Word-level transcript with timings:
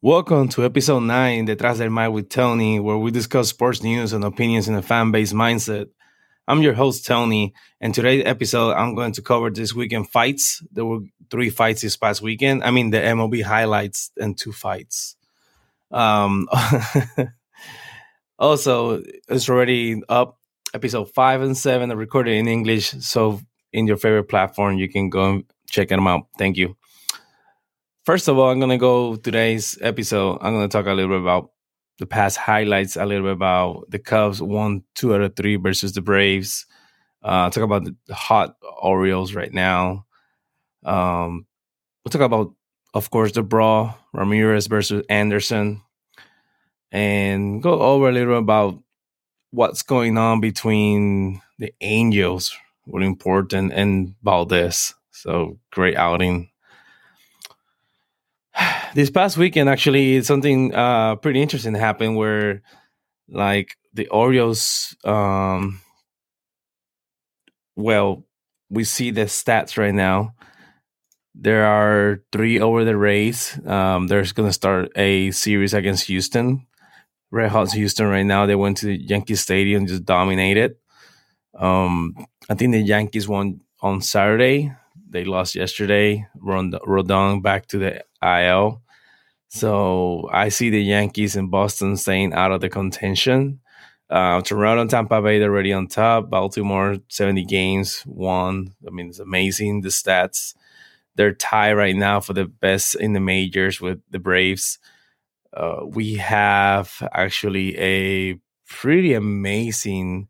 Welcome 0.00 0.48
to 0.50 0.64
episode 0.64 1.00
9, 1.00 1.48
Detrás 1.48 1.78
del 1.78 1.90
Mic 1.90 2.12
with 2.12 2.28
Tony, 2.28 2.78
where 2.78 2.96
we 2.96 3.10
discuss 3.10 3.48
sports 3.48 3.82
news 3.82 4.12
and 4.12 4.22
opinions 4.22 4.68
in 4.68 4.76
a 4.76 4.80
fan 4.80 5.10
based 5.10 5.34
mindset. 5.34 5.88
I'm 6.46 6.62
your 6.62 6.74
host, 6.74 7.04
Tony, 7.04 7.52
and 7.80 7.92
today's 7.92 8.22
episode, 8.24 8.74
I'm 8.74 8.94
going 8.94 9.10
to 9.14 9.22
cover 9.22 9.50
this 9.50 9.74
weekend 9.74 10.08
fights. 10.08 10.62
There 10.70 10.84
were 10.84 11.00
three 11.32 11.50
fights 11.50 11.82
this 11.82 11.96
past 11.96 12.22
weekend. 12.22 12.62
I 12.62 12.70
mean, 12.70 12.90
the 12.90 12.98
MLB 12.98 13.42
highlights 13.42 14.12
and 14.16 14.38
two 14.38 14.52
fights. 14.52 15.16
Um, 15.90 16.48
also, 18.38 19.02
it's 19.28 19.48
already 19.48 20.00
up, 20.08 20.38
episode 20.74 21.10
5 21.10 21.42
and 21.42 21.56
7 21.56 21.90
are 21.90 21.96
recorded 21.96 22.36
in 22.36 22.46
English. 22.46 22.90
So, 23.00 23.40
in 23.72 23.88
your 23.88 23.96
favorite 23.96 24.28
platform, 24.28 24.78
you 24.78 24.88
can 24.88 25.10
go 25.10 25.28
and 25.28 25.44
check 25.68 25.88
them 25.88 26.06
out. 26.06 26.28
Thank 26.38 26.56
you. 26.56 26.76
First 28.08 28.26
of 28.26 28.38
all, 28.38 28.48
I'm 28.48 28.58
to 28.58 28.78
go 28.78 29.16
today's 29.16 29.76
episode. 29.82 30.38
I'm 30.40 30.54
to 30.66 30.72
talk 30.72 30.86
a 30.86 30.94
little 30.94 31.10
bit 31.10 31.20
about 31.20 31.50
the 31.98 32.06
past 32.06 32.38
highlights, 32.38 32.96
a 32.96 33.04
little 33.04 33.24
bit 33.24 33.34
about 33.34 33.84
the 33.90 33.98
Cubs 33.98 34.40
won 34.40 34.82
two 34.94 35.14
out 35.14 35.20
of 35.20 35.36
three 35.36 35.56
versus 35.56 35.92
the 35.92 36.00
Braves. 36.00 36.64
Uh, 37.22 37.50
talk 37.50 37.64
about 37.64 37.84
the 37.84 38.14
hot 38.14 38.56
Orioles 38.80 39.34
right 39.34 39.52
now. 39.52 40.06
Um, 40.86 41.44
we'll 42.02 42.10
talk 42.10 42.22
about, 42.22 42.54
of 42.94 43.10
course, 43.10 43.32
the 43.32 43.42
brawl 43.42 43.98
Ramirez 44.14 44.68
versus 44.68 45.04
Anderson, 45.10 45.82
and 46.90 47.62
go 47.62 47.78
over 47.78 48.08
a 48.08 48.12
little 48.12 48.38
about 48.38 48.82
what's 49.50 49.82
going 49.82 50.16
on 50.16 50.40
between 50.40 51.42
the 51.58 51.74
Angels, 51.82 52.56
really 52.86 53.06
important, 53.06 53.70
and 53.74 54.14
Valdez. 54.22 54.94
So 55.10 55.58
great 55.70 55.98
outing 55.98 56.48
this 58.98 59.10
past 59.10 59.36
weekend 59.36 59.68
actually 59.68 60.20
something 60.22 60.74
uh, 60.74 61.14
pretty 61.14 61.40
interesting 61.40 61.72
happened 61.72 62.16
where 62.16 62.62
like 63.28 63.76
the 63.94 64.08
Orioles 64.08 64.96
um 65.04 65.80
well 67.76 68.24
we 68.68 68.82
see 68.82 69.12
the 69.12 69.26
stats 69.26 69.78
right 69.78 69.94
now 69.94 70.34
there 71.40 71.66
are 71.66 72.24
three 72.32 72.58
over 72.58 72.84
the 72.84 72.96
Rays. 72.96 73.60
Um, 73.64 74.08
there's 74.08 74.32
going 74.32 74.48
to 74.48 74.52
start 74.52 74.90
a 74.96 75.30
series 75.30 75.72
against 75.72 76.08
Houston. 76.08 76.66
Red 77.30 77.52
Hot 77.52 77.70
Houston 77.70 78.08
right 78.08 78.26
now. 78.26 78.46
They 78.46 78.56
went 78.56 78.78
to 78.78 78.90
Yankee 78.90 79.36
Stadium, 79.36 79.86
just 79.86 80.04
dominated. 80.04 80.74
Um, 81.56 82.16
I 82.50 82.56
think 82.56 82.72
the 82.72 82.80
Yankees 82.80 83.28
won 83.28 83.60
on 83.80 84.00
Saturday. 84.00 84.72
They 85.08 85.24
lost 85.24 85.54
yesterday. 85.54 86.26
Rodon 86.42 87.40
back 87.40 87.68
to 87.68 87.78
the 87.78 88.04
IL. 88.20 88.82
So 89.48 90.28
I 90.32 90.50
see 90.50 90.70
the 90.70 90.82
Yankees 90.82 91.36
in 91.36 91.48
Boston 91.48 91.96
staying 91.96 92.32
out 92.34 92.52
of 92.52 92.60
the 92.60 92.68
contention. 92.68 93.60
Uh, 94.10 94.40
Toronto 94.40 94.82
and 94.82 94.90
Tampa 94.90 95.20
Bay 95.20 95.38
they're 95.38 95.50
already 95.50 95.72
on 95.72 95.86
top. 95.86 96.30
Baltimore 96.30 96.96
70 97.08 97.44
games 97.44 98.02
won. 98.06 98.74
I 98.86 98.90
mean 98.90 99.08
it's 99.08 99.18
amazing 99.18 99.82
the 99.82 99.88
stats. 99.88 100.54
They're 101.16 101.34
tied 101.34 101.72
right 101.72 101.96
now 101.96 102.20
for 102.20 102.32
the 102.32 102.44
best 102.44 102.94
in 102.94 103.12
the 103.12 103.20
majors 103.20 103.80
with 103.80 104.00
the 104.10 104.18
Braves. 104.18 104.78
Uh, 105.52 105.80
we 105.84 106.14
have 106.14 106.92
actually 107.12 107.76
a 107.78 108.38
pretty 108.68 109.14
amazing 109.14 110.28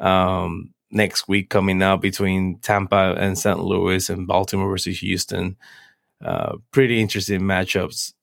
um, 0.00 0.74
next 0.90 1.28
week 1.28 1.50
coming 1.50 1.82
up 1.82 2.00
between 2.00 2.58
Tampa 2.58 3.14
and 3.18 3.38
St. 3.38 3.60
Louis 3.60 4.08
and 4.10 4.26
Baltimore 4.26 4.68
versus 4.68 4.98
Houston. 4.98 5.56
Uh, 6.24 6.56
pretty 6.72 7.00
interesting 7.00 7.42
matchups. 7.42 8.14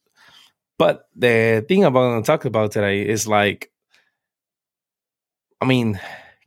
But 0.77 1.07
the 1.15 1.63
thing 1.67 1.85
I'm 1.85 1.93
going 1.93 2.21
to 2.21 2.25
talk 2.25 2.45
about 2.45 2.71
today 2.71 3.07
is 3.07 3.27
like, 3.27 3.71
I 5.61 5.65
mean, 5.65 5.99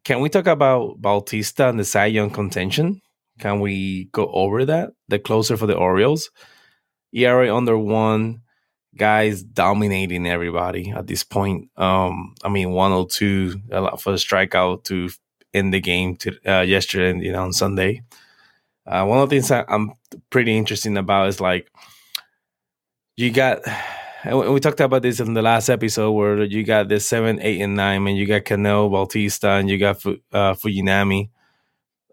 can 0.04 0.20
we 0.20 0.28
talk 0.28 0.47
about 0.47 1.00
Bautista 1.00 1.69
and 1.69 1.78
the 1.78 1.84
Cy 1.84 2.06
Young 2.06 2.31
contention? 2.31 3.00
Can 3.38 3.60
we 3.60 4.04
go 4.12 4.31
over 4.32 4.64
that? 4.64 4.91
The 5.09 5.19
closer 5.19 5.56
for 5.56 5.66
the 5.66 5.76
Orioles, 5.76 6.31
ERA 7.12 7.54
under 7.54 7.78
one, 7.78 8.42
guys 8.97 9.42
dominating 9.42 10.26
everybody 10.26 10.91
at 10.91 11.06
this 11.06 11.22
point. 11.22 11.70
Um, 11.76 12.34
I 12.43 12.48
mean, 12.48 12.70
102 12.72 13.60
a 13.70 13.81
lot 13.81 14.00
for 14.00 14.10
the 14.10 14.16
strikeout 14.16 14.84
to 14.84 15.10
end 15.53 15.72
the 15.72 15.81
game 15.81 16.16
to 16.16 16.37
uh, 16.47 16.62
yesterday, 16.62 17.19
you 17.25 17.32
know, 17.32 17.43
on 17.43 17.53
Sunday. 17.53 18.03
Uh, 18.87 19.04
one 19.04 19.19
of 19.19 19.28
the 19.28 19.41
things 19.41 19.50
I'm 19.50 19.93
pretty 20.31 20.56
interesting 20.56 20.97
about 20.97 21.28
is 21.28 21.41
like 21.41 21.70
you 23.16 23.31
got 23.32 23.60
and 24.26 24.53
we 24.53 24.60
talked 24.60 24.81
about 24.81 25.03
this 25.03 25.20
in 25.20 25.34
the 25.34 25.42
last 25.42 25.69
episode 25.69 26.10
where 26.12 26.42
you 26.42 26.64
got 26.64 26.88
the 26.88 26.98
seven, 26.98 27.38
eight, 27.41 27.60
and 27.60 27.76
nine, 27.76 28.06
and 28.06 28.16
you 28.16 28.26
got 28.26 28.44
Cano, 28.44 28.88
Bautista, 28.88 29.50
and 29.50 29.70
you 29.70 29.78
got 29.78 30.04
uh, 30.04 30.54
Fujinami. 30.54 31.31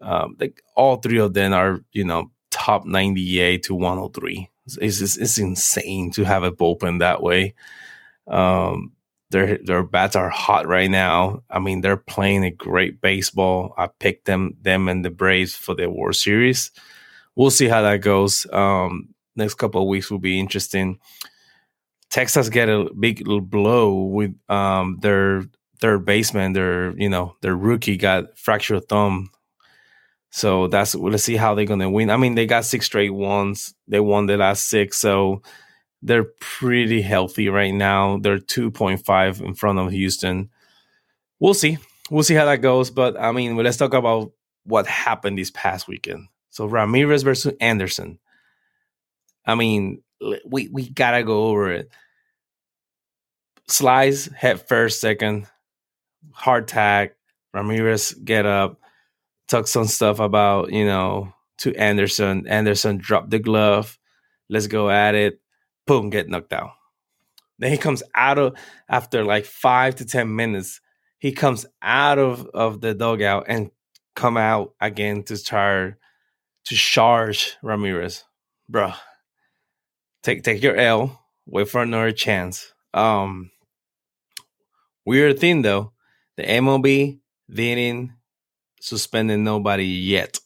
Um, 0.00 0.36
like 0.38 0.62
all 0.76 0.96
three 0.96 1.18
of 1.18 1.34
them 1.34 1.52
are, 1.52 1.80
you 1.92 2.04
know, 2.04 2.30
top 2.50 2.84
98 2.86 3.64
to 3.64 3.74
103. 3.74 4.50
It's, 4.66 5.00
it's, 5.00 5.16
it's 5.16 5.38
insane 5.38 6.12
to 6.12 6.24
have 6.24 6.44
a 6.44 6.52
bullpen 6.52 7.00
that 7.00 7.22
way. 7.22 7.54
Um, 8.28 8.92
their 9.30 9.58
their 9.58 9.82
bats 9.82 10.14
are 10.14 10.30
hot 10.30 10.68
right 10.68 10.90
now. 10.90 11.42
I 11.50 11.58
mean, 11.58 11.80
they're 11.80 11.96
playing 11.96 12.44
a 12.44 12.52
great 12.52 13.00
baseball. 13.00 13.74
I 13.76 13.88
picked 13.88 14.26
them 14.26 14.56
them 14.62 14.88
and 14.88 15.04
the 15.04 15.10
Braves 15.10 15.56
for 15.56 15.74
the 15.74 15.90
World 15.90 16.14
Series. 16.14 16.70
We'll 17.34 17.50
see 17.50 17.66
how 17.66 17.82
that 17.82 18.00
goes. 18.00 18.46
Um, 18.52 19.08
next 19.34 19.54
couple 19.54 19.82
of 19.82 19.88
weeks 19.88 20.10
will 20.10 20.20
be 20.20 20.38
interesting. 20.38 21.00
Texas 22.10 22.48
get 22.48 22.68
a 22.68 22.88
big 22.98 23.24
blow 23.50 24.04
with 24.04 24.34
um, 24.48 24.98
their 25.00 25.44
third 25.80 26.04
baseman, 26.04 26.52
their 26.52 26.96
you 26.98 27.08
know 27.08 27.36
their 27.40 27.56
rookie 27.56 27.96
got 27.96 28.38
fractured 28.38 28.88
thumb. 28.88 29.30
So 30.30 30.68
that's 30.68 30.94
let's 30.94 31.24
see 31.24 31.36
how 31.36 31.54
they're 31.54 31.64
gonna 31.64 31.90
win. 31.90 32.10
I 32.10 32.16
mean, 32.16 32.34
they 32.34 32.46
got 32.46 32.64
six 32.64 32.86
straight 32.86 33.14
ones. 33.14 33.74
They 33.88 34.00
won 34.00 34.26
the 34.26 34.36
last 34.36 34.68
six, 34.68 34.98
so 34.98 35.42
they're 36.02 36.26
pretty 36.40 37.02
healthy 37.02 37.48
right 37.48 37.74
now. 37.74 38.18
They're 38.18 38.38
two 38.38 38.70
point 38.70 39.04
five 39.04 39.40
in 39.40 39.54
front 39.54 39.78
of 39.78 39.90
Houston. 39.90 40.50
We'll 41.40 41.54
see. 41.54 41.78
We'll 42.10 42.22
see 42.22 42.34
how 42.34 42.44
that 42.44 42.62
goes. 42.62 42.90
But 42.90 43.18
I 43.18 43.32
mean, 43.32 43.56
let's 43.56 43.76
talk 43.76 43.94
about 43.94 44.32
what 44.64 44.86
happened 44.86 45.38
this 45.38 45.50
past 45.50 45.88
weekend. 45.88 46.28
So 46.50 46.66
Ramirez 46.66 47.24
versus 47.24 47.54
Anderson. 47.60 48.18
I 49.44 49.56
mean, 49.56 50.02
we 50.46 50.68
we 50.68 50.88
gotta 50.88 51.22
go 51.22 51.46
over 51.46 51.70
it. 51.72 51.90
Slides 53.68 54.26
head 54.26 54.66
first, 54.66 55.00
second, 55.00 55.46
hard 56.32 56.68
tag. 56.68 57.12
Ramirez 57.52 58.12
get 58.12 58.46
up, 58.46 58.80
talk 59.48 59.66
some 59.68 59.86
stuff 59.86 60.18
about, 60.18 60.72
you 60.72 60.84
know, 60.84 61.32
to 61.58 61.74
Anderson. 61.76 62.46
Anderson 62.46 62.98
drop 62.98 63.30
the 63.30 63.38
glove. 63.38 63.98
Let's 64.48 64.66
go 64.66 64.90
at 64.90 65.14
it. 65.14 65.40
Boom, 65.86 66.10
get 66.10 66.28
knocked 66.28 66.52
out. 66.52 66.72
Then 67.58 67.70
he 67.70 67.78
comes 67.78 68.02
out 68.14 68.38
of 68.38 68.56
after 68.88 69.24
like 69.24 69.44
five 69.44 69.94
to 69.96 70.04
ten 70.04 70.34
minutes. 70.34 70.80
He 71.18 71.32
comes 71.32 71.64
out 71.80 72.18
of, 72.18 72.46
of 72.52 72.80
the 72.80 72.94
dugout 72.94 73.44
and 73.48 73.70
come 74.14 74.36
out 74.36 74.74
again 74.80 75.22
to 75.24 75.42
try 75.42 75.94
to 76.64 76.74
charge 76.74 77.56
Ramirez. 77.62 78.24
Bro. 78.68 78.92
Take 80.24 80.42
take 80.42 80.60
your 80.64 80.76
L. 80.76 81.24
Wait 81.46 81.68
for 81.68 81.82
another 81.82 82.10
chance. 82.10 82.72
Um 82.92 83.52
Weird 85.04 85.38
thing 85.38 85.62
though, 85.62 85.92
the 86.36 86.44
MLB 86.44 87.18
didn't 87.52 88.12
suspend 88.80 89.44
nobody 89.44 89.84
yet. 89.84 90.38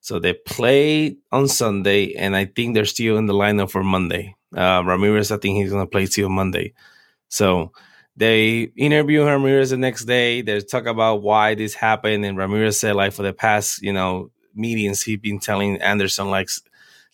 So 0.00 0.18
they 0.18 0.34
played 0.34 1.18
on 1.32 1.48
Sunday, 1.48 2.12
and 2.14 2.36
I 2.36 2.44
think 2.44 2.74
they're 2.74 2.84
still 2.84 3.16
in 3.16 3.26
the 3.26 3.32
lineup 3.32 3.70
for 3.70 3.82
Monday. 3.82 4.34
Uh, 4.54 4.82
Ramirez, 4.84 5.30
I 5.30 5.38
think 5.38 5.56
he's 5.56 5.72
to 5.72 5.86
play 5.86 6.06
till 6.06 6.28
Monday. 6.28 6.74
So 7.28 7.72
they 8.16 8.70
interview 8.76 9.24
Ramirez 9.24 9.70
the 9.70 9.76
next 9.76 10.04
day. 10.04 10.42
They 10.42 10.60
talk 10.60 10.86
about 10.86 11.22
why 11.22 11.54
this 11.54 11.74
happened, 11.74 12.24
and 12.24 12.36
Ramirez 12.36 12.78
said, 12.80 12.96
like 12.96 13.12
for 13.12 13.22
the 13.22 13.32
past, 13.32 13.80
you 13.80 13.92
know, 13.92 14.30
meetings, 14.54 15.02
he's 15.02 15.18
been 15.18 15.38
telling 15.38 15.80
Anderson 15.80 16.30
like 16.30 16.50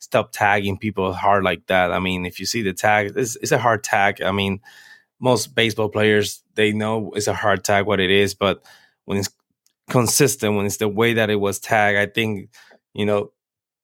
stop 0.00 0.32
tagging 0.32 0.78
people 0.78 1.12
hard 1.12 1.44
like 1.44 1.66
that. 1.66 1.92
I 1.92 2.00
mean, 2.00 2.26
if 2.26 2.40
you 2.40 2.46
see 2.46 2.62
the 2.62 2.72
tag, 2.72 3.12
it's, 3.14 3.36
it's 3.36 3.52
a 3.52 3.58
hard 3.58 3.84
tag. 3.84 4.20
I 4.20 4.32
mean, 4.32 4.60
most 5.20 5.54
baseball 5.54 5.90
players 5.90 6.42
they 6.54 6.72
know 6.72 7.12
it's 7.14 7.28
a 7.28 7.34
hard 7.34 7.62
tag 7.62 7.86
what 7.86 8.00
it 8.00 8.10
is, 8.10 8.34
but 8.34 8.64
when 9.04 9.18
it's 9.18 9.30
consistent, 9.88 10.56
when 10.56 10.66
it's 10.66 10.78
the 10.78 10.88
way 10.88 11.14
that 11.14 11.30
it 11.30 11.36
was 11.36 11.60
tagged, 11.60 11.98
I 11.98 12.06
think 12.06 12.50
you 12.94 13.06
know. 13.06 13.32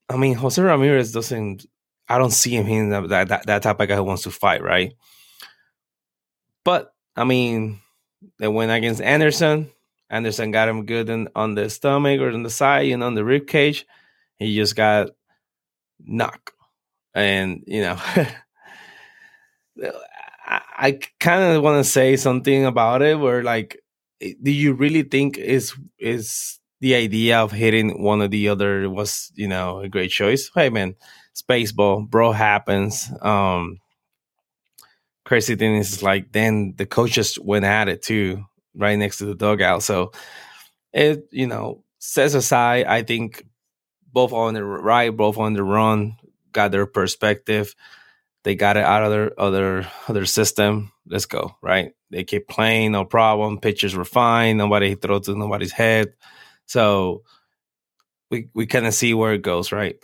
I 0.09 0.17
mean, 0.17 0.35
Jose 0.35 0.61
Ramirez 0.61 1.13
doesn't. 1.13 1.67
I 2.09 2.19
don't 2.19 2.33
see 2.33 2.57
him 2.57 2.67
being 2.67 2.91
that, 2.91 3.29
that 3.29 3.47
that 3.47 3.63
type 3.63 3.81
of 3.81 3.89
guy 3.89 3.97
who 3.97 4.05
wants 4.05 4.23
to 4.23 4.31
fight, 4.31 4.63
right? 4.63 4.95
But 6.65 6.95
I 7.15 7.25
mean, 7.25 7.81
they 8.39 8.49
went 8.49 8.73
against 8.73 9.01
Anderson. 9.01 9.71
Anderson 10.09 10.53
got 10.53 10.69
him 10.69 10.87
good 10.87 11.09
in, 11.09 11.29
on 11.35 11.57
the 11.57 11.69
stomach 11.69 12.21
or 12.21 12.31
on 12.31 12.45
the 12.45 12.51
side 12.51 12.87
you 12.87 12.97
know, 12.97 13.07
on 13.07 13.15
the 13.15 13.25
rib 13.25 13.47
cage. 13.47 13.87
He 14.39 14.55
just 14.55 14.77
got 14.77 15.11
knocked, 16.01 16.53
and 17.15 17.63
you 17.67 17.83
know 17.83 17.99
I 20.79 20.99
kind 21.21 21.43
of 21.57 21.63
want 21.63 21.85
to 21.85 21.91
say 21.91 22.17
something 22.17 22.65
about 22.65 23.03
it. 23.03 23.19
Where 23.19 23.43
like, 23.43 23.81
do 24.21 24.51
you 24.51 24.75
really 24.75 25.03
think 25.03 25.39
is 25.39 25.75
is 25.99 26.59
the 26.81 26.95
idea 26.95 27.39
of 27.41 27.53
hitting 27.53 28.03
one 28.03 28.23
or 28.23 28.29
the 28.29 28.49
other 28.49 28.89
was 28.89 29.33
you 29.35 29.49
know 29.49 29.81
a 29.81 29.89
great 29.89 30.11
choice? 30.11 30.51
Hey 30.55 30.71
man, 30.71 30.95
baseball, 31.49 32.03
bro. 32.03 32.33
Happens. 32.33 33.11
Um, 33.23 33.79
crazy 35.25 35.57
thing 35.57 35.77
is 35.77 36.03
like 36.03 36.33
then 36.33 36.75
the 36.77 36.87
coaches 36.87 37.39
went 37.41 37.65
at 37.65 37.89
it 37.89 38.03
too, 38.03 38.45
right 38.75 38.97
next 38.99 39.19
to 39.19 39.27
the 39.27 39.35
dugout. 39.35 39.83
So 39.83 40.13
it 40.93 41.29
you 41.33 41.47
know 41.47 41.85
sets 41.99 42.35
aside. 42.35 42.87
I 42.87 43.03
think 43.03 43.45
both 44.17 44.33
on 44.33 44.55
the 44.55 44.65
right, 44.65 45.15
both 45.15 45.37
on 45.37 45.53
the 45.53 45.63
run, 45.63 46.17
got 46.51 46.73
their 46.73 46.87
perspective. 46.87 47.75
They 48.45 48.55
got 48.55 48.79
it 48.79 48.83
out 48.83 49.03
of 49.03 49.11
their 49.11 49.39
other 49.39 49.87
other 50.09 50.25
system. 50.25 50.91
Let's 51.07 51.27
go, 51.27 51.55
right? 51.61 51.93
They 52.11 52.25
keep 52.25 52.49
playing, 52.49 52.93
no 52.93 53.05
problem. 53.05 53.61
Pitchers 53.61 53.95
were 53.95 54.07
fine. 54.07 54.57
Nobody 54.57 54.95
throw 54.95 55.19
to 55.19 55.37
nobody's 55.37 55.73
head. 55.73 56.15
So 56.65 57.25
we 58.31 58.49
we 58.55 58.65
kind 58.65 58.87
of 58.87 58.95
see 58.95 59.13
where 59.13 59.35
it 59.35 59.43
goes, 59.43 59.71
right? 59.71 59.97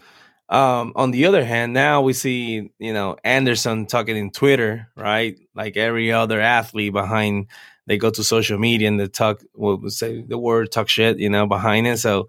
Um, 0.51 0.93
on 0.95 1.11
the 1.11 1.25
other 1.25 1.43
hand, 1.43 1.73
now 1.73 2.03
we 2.03 2.13
see, 2.13 2.71
you 2.79 2.93
know, 2.93 3.17
Anderson 3.25 3.87
talking 3.87 4.19
in 4.19 4.31
Twitter, 4.31 4.89
right? 4.95 5.39
Like 5.55 5.79
every 5.79 6.13
other 6.13 6.39
athlete 6.39 6.93
behind, 6.93 7.47
they 7.87 7.97
go 7.97 8.11
to 8.11 8.23
social 8.23 8.59
media 8.59 8.89
and 8.89 9.01
they 9.01 9.07
talk, 9.09 9.41
well, 9.55 9.89
say 9.89 10.21
the 10.21 10.37
word 10.37 10.71
talk 10.71 10.91
shit, 10.91 11.19
you 11.19 11.31
know, 11.31 11.47
behind 11.47 11.87
it. 11.87 11.97
So 11.97 12.29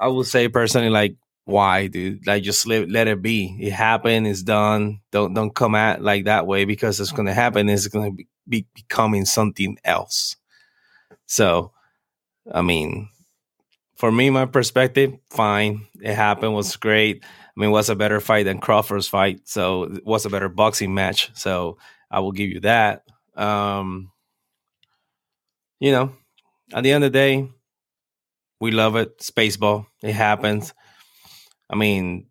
I 0.00 0.08
would 0.08 0.26
say 0.26 0.48
personally, 0.48 0.90
like, 0.90 1.16
why, 1.44 1.88
dude? 1.88 2.26
Like, 2.26 2.42
just 2.42 2.66
let, 2.66 2.88
let 2.90 3.08
it 3.08 3.22
be. 3.22 3.56
It 3.60 3.72
happened. 3.72 4.26
It's 4.26 4.42
done. 4.42 5.00
Don't 5.12 5.34
don't 5.34 5.54
come 5.54 5.74
at 5.74 6.02
like 6.02 6.24
that 6.24 6.46
way 6.46 6.64
because 6.64 7.00
it's 7.00 7.12
going 7.12 7.26
to 7.26 7.34
happen. 7.34 7.68
It's 7.68 7.88
going 7.88 8.10
to 8.10 8.16
be, 8.16 8.28
be 8.48 8.66
becoming 8.74 9.24
something 9.24 9.76
else. 9.84 10.36
So, 11.26 11.72
I 12.50 12.62
mean, 12.62 13.08
for 13.96 14.10
me, 14.10 14.30
my 14.30 14.46
perspective, 14.46 15.14
fine. 15.28 15.86
It 16.00 16.14
happened. 16.14 16.54
Was 16.54 16.76
great. 16.76 17.22
I 17.24 17.60
mean, 17.60 17.70
was 17.70 17.90
a 17.90 17.96
better 17.96 18.20
fight 18.20 18.44
than 18.44 18.58
Crawford's 18.58 19.08
fight. 19.08 19.40
So 19.44 19.98
was 20.04 20.24
a 20.24 20.30
better 20.30 20.48
boxing 20.48 20.94
match. 20.94 21.30
So 21.34 21.78
I 22.10 22.20
will 22.20 22.32
give 22.32 22.48
you 22.48 22.60
that. 22.60 23.02
Um, 23.36 24.10
you 25.80 25.92
know, 25.92 26.12
at 26.72 26.82
the 26.82 26.92
end 26.92 27.04
of 27.04 27.12
the 27.12 27.18
day, 27.18 27.48
we 28.60 28.70
love 28.70 28.96
it. 28.96 29.18
Spaceball. 29.18 29.86
It 30.02 30.12
happens. 30.12 30.74
I 31.68 31.76
mean, 31.76 32.26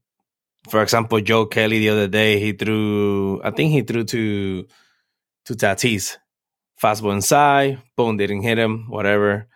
for 0.69 0.83
example, 0.83 1.19
Joe 1.21 1.45
Kelly 1.45 1.79
the 1.79 1.89
other 1.89 2.07
day, 2.07 2.39
he 2.39 2.53
threw, 2.53 3.41
I 3.43 3.51
think 3.51 3.71
he 3.71 3.81
threw 3.81 4.03
to 4.03 4.67
to 5.45 5.53
Tatis. 5.55 6.17
Fastball 6.81 7.13
inside, 7.13 7.81
boom, 7.97 8.17
didn't 8.17 8.43
hit 8.43 8.57
him, 8.57 8.85
whatever. 8.89 9.47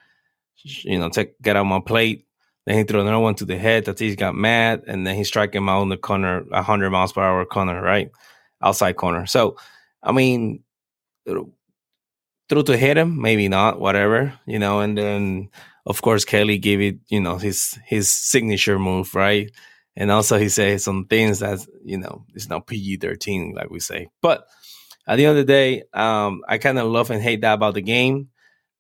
You 0.63 0.99
know, 0.99 1.09
take 1.09 1.39
get 1.41 1.55
out 1.55 1.65
my 1.65 1.79
plate. 1.79 2.25
Then 2.65 2.77
he 2.77 2.83
threw 2.83 3.01
another 3.01 3.19
one 3.19 3.35
to 3.35 3.45
the 3.45 3.57
head. 3.57 3.85
Tatis 3.85 4.17
got 4.17 4.35
mad, 4.35 4.83
and 4.87 5.05
then 5.05 5.15
he 5.15 5.23
struck 5.23 5.53
him 5.53 5.69
out 5.69 5.83
in 5.83 5.89
the 5.89 5.97
corner, 5.97 6.43
100 6.49 6.89
miles 6.89 7.13
per 7.13 7.21
hour 7.21 7.45
corner, 7.45 7.81
right? 7.81 8.09
Outside 8.61 8.93
corner. 8.93 9.25
So, 9.25 9.57
I 10.01 10.11
mean, 10.13 10.63
threw 11.25 12.63
to 12.63 12.77
hit 12.77 12.97
him, 12.97 13.21
maybe 13.21 13.47
not, 13.49 13.79
whatever, 13.79 14.33
you 14.45 14.59
know. 14.59 14.79
And 14.79 14.97
then, 14.97 15.49
of 15.85 16.01
course, 16.01 16.25
Kelly 16.25 16.57
gave 16.57 16.81
it, 16.81 16.99
you 17.07 17.19
know, 17.19 17.37
his 17.37 17.77
his 17.85 18.11
signature 18.11 18.79
move, 18.79 19.13
right? 19.15 19.51
And 19.95 20.09
also, 20.09 20.37
he 20.37 20.49
said 20.49 20.81
some 20.81 21.05
things 21.05 21.39
that, 21.39 21.59
you 21.83 21.97
know, 21.97 22.25
it's 22.33 22.49
not 22.49 22.65
PG 22.65 22.97
13, 22.97 23.53
like 23.53 23.69
we 23.69 23.79
say. 23.79 24.09
But 24.21 24.47
at 25.05 25.17
the 25.17 25.25
end 25.25 25.37
of 25.37 25.45
the 25.45 25.51
day, 25.51 25.83
um, 25.93 26.41
I 26.47 26.57
kind 26.57 26.79
of 26.79 26.87
love 26.87 27.11
and 27.11 27.21
hate 27.21 27.41
that 27.41 27.53
about 27.53 27.75
the 27.75 27.81
game. 27.81 28.29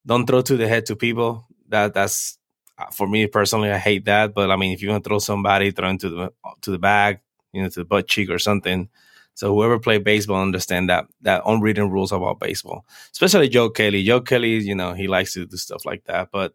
Don't 0.05 0.25
throw 0.25 0.41
to 0.41 0.57
the 0.57 0.67
head 0.67 0.87
to 0.87 0.95
people. 0.95 1.45
That 1.69 1.93
That's 1.93 2.37
uh, 2.77 2.89
for 2.91 3.07
me 3.07 3.27
personally, 3.27 3.69
I 3.71 3.77
hate 3.77 4.05
that. 4.05 4.33
But 4.33 4.49
I 4.49 4.55
mean, 4.55 4.73
if 4.73 4.81
you're 4.81 4.91
gonna 4.91 5.03
throw 5.03 5.19
somebody, 5.19 5.71
throw 5.71 5.89
into 5.89 6.09
the 6.09 6.33
to 6.61 6.71
the 6.71 6.79
back, 6.79 7.21
you 7.51 7.61
know, 7.61 7.69
to 7.69 7.79
the 7.81 7.85
butt 7.85 8.07
cheek 8.07 8.29
or 8.29 8.39
something. 8.39 8.89
So 9.35 9.53
whoever 9.53 9.79
play 9.79 9.97
baseball 9.97 10.41
understand 10.41 10.89
that 10.89 11.05
that 11.21 11.43
unwritten 11.45 11.89
rules 11.89 12.11
about 12.11 12.39
baseball, 12.39 12.85
especially 13.11 13.49
Joe 13.49 13.69
Kelly. 13.69 14.03
Joe 14.03 14.21
Kelly, 14.21 14.59
you 14.59 14.75
know, 14.75 14.93
he 14.93 15.07
likes 15.07 15.33
to 15.33 15.45
do 15.45 15.57
stuff 15.57 15.85
like 15.85 16.05
that. 16.05 16.29
But 16.31 16.53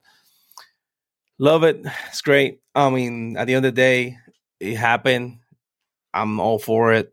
love 1.38 1.64
it. 1.64 1.80
It's 2.08 2.20
great. 2.22 2.60
I 2.74 2.90
mean, 2.90 3.36
at 3.36 3.46
the 3.46 3.54
end 3.54 3.64
of 3.64 3.74
the 3.74 3.80
day, 3.80 4.18
it 4.60 4.76
happened. 4.76 5.38
I'm 6.12 6.40
all 6.40 6.58
for 6.58 6.92
it. 6.92 7.12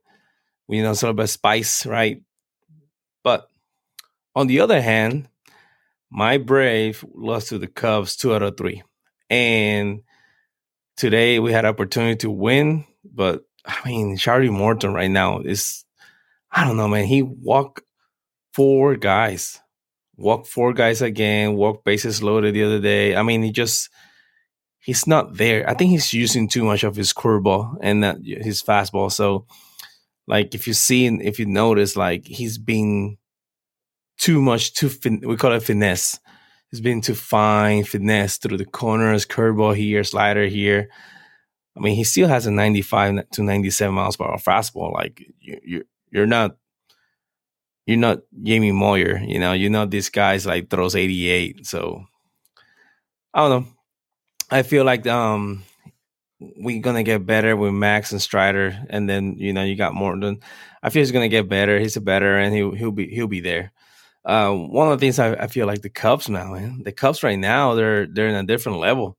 You 0.67 0.81
know, 0.81 0.93
sort 0.93 1.11
of 1.11 1.19
a 1.19 1.27
spice, 1.27 1.85
right? 1.85 2.23
But 3.23 3.49
on 4.35 4.47
the 4.47 4.61
other 4.61 4.81
hand, 4.81 5.29
my 6.09 6.37
Brave 6.37 7.05
lost 7.13 7.49
to 7.49 7.57
the 7.57 7.67
Cubs 7.67 8.15
two 8.15 8.33
out 8.33 8.41
of 8.41 8.57
three. 8.57 8.83
And 9.29 10.01
today 10.97 11.39
we 11.39 11.51
had 11.51 11.65
opportunity 11.65 12.15
to 12.17 12.31
win, 12.31 12.85
but 13.03 13.43
I 13.65 13.77
mean, 13.85 14.17
Charlie 14.17 14.49
Morton 14.49 14.93
right 14.93 15.09
now 15.09 15.39
is, 15.39 15.83
I 16.51 16.63
don't 16.63 16.77
know, 16.77 16.87
man. 16.87 17.05
He 17.05 17.21
walked 17.21 17.81
four 18.53 18.95
guys, 18.95 19.59
walked 20.15 20.47
four 20.47 20.73
guys 20.73 21.01
again, 21.01 21.55
walked 21.55 21.83
bases 21.83 22.23
loaded 22.23 22.53
the 22.53 22.63
other 22.63 22.79
day. 22.79 23.15
I 23.15 23.23
mean, 23.23 23.43
he 23.43 23.51
just, 23.51 23.89
he's 24.85 25.07
not 25.07 25.35
there. 25.37 25.69
I 25.69 25.73
think 25.73 25.91
he's 25.91 26.13
using 26.13 26.47
too 26.47 26.63
much 26.63 26.83
of 26.83 26.95
his 26.95 27.13
curveball 27.13 27.77
and 27.81 28.03
his 28.23 28.61
fastball. 28.63 29.11
So, 29.11 29.45
like, 30.27 30.55
if 30.55 30.67
you 30.67 30.73
see, 30.73 31.05
and 31.05 31.21
if 31.21 31.39
you 31.39 31.45
notice, 31.45 31.95
like, 31.95 32.25
he's 32.25 32.57
being 32.57 33.17
too 34.17 34.41
much, 34.41 34.73
too, 34.73 34.89
fin- 34.89 35.21
we 35.25 35.37
call 35.37 35.51
it 35.53 35.63
finesse 35.63 36.19
He's 36.75 36.81
been 36.81 36.99
to 37.01 37.15
fine 37.15 37.85
finesse 37.85 38.37
through 38.37 38.57
the 38.57 38.65
corners, 38.65 39.25
curveball 39.25 39.77
here, 39.77 40.03
slider 40.03 40.45
here. 40.45 40.89
I 41.77 41.79
mean, 41.79 41.95
he 41.95 42.03
still 42.03 42.27
has 42.27 42.47
a 42.47 42.51
95 42.51 43.29
to 43.31 43.43
97 43.43 43.95
miles 43.95 44.17
per 44.17 44.25
hour 44.25 44.37
fastball. 44.37 44.91
Like 44.91 45.25
you, 45.39 45.59
you 45.63 45.83
you're 46.11 46.27
not 46.27 46.57
you're 47.85 47.97
not 47.97 48.19
Jamie 48.43 48.73
Moyer, 48.73 49.19
you 49.19 49.39
know, 49.39 49.53
you're 49.53 49.69
not 49.69 49.89
this 49.89 50.09
guy's 50.09 50.45
like 50.45 50.69
throws 50.69 50.97
88. 50.97 51.65
So 51.65 52.03
I 53.33 53.47
don't 53.47 53.63
know. 53.63 53.71
I 54.49 54.63
feel 54.63 54.83
like 54.83 55.07
um 55.07 55.63
we're 56.39 56.81
gonna 56.81 57.03
get 57.03 57.25
better 57.25 57.55
with 57.55 57.73
Max 57.73 58.11
and 58.11 58.21
Strider, 58.21 58.77
and 58.89 59.09
then 59.09 59.35
you 59.37 59.53
know 59.53 59.63
you 59.63 59.75
got 59.75 59.93
Morton. 59.93 60.39
I 60.83 60.89
feel 60.89 61.01
he's 61.01 61.11
gonna 61.11 61.29
get 61.29 61.49
better. 61.49 61.79
He's 61.79 61.97
a 61.97 62.01
better, 62.01 62.37
and 62.37 62.53
he'll 62.53 62.71
he'll 62.71 62.91
be 62.91 63.07
he'll 63.07 63.27
be 63.27 63.41
there. 63.41 63.71
Uh, 64.23 64.51
one 64.53 64.91
of 64.91 64.99
the 64.99 65.05
things 65.05 65.19
I, 65.19 65.33
I, 65.33 65.45
feel 65.45 65.67
like 65.67 65.83
the 65.83 65.89
Cubs 65.89 66.29
now, 66.29 66.53
man, 66.53 66.81
the 66.83 66.91
Cubs 66.91 67.21
right 67.21 67.37
now, 67.37 67.75
they're 67.75 68.07
they're 68.07 68.27
in 68.27 68.35
a 68.35 68.43
different 68.43 68.79
level. 68.79 69.17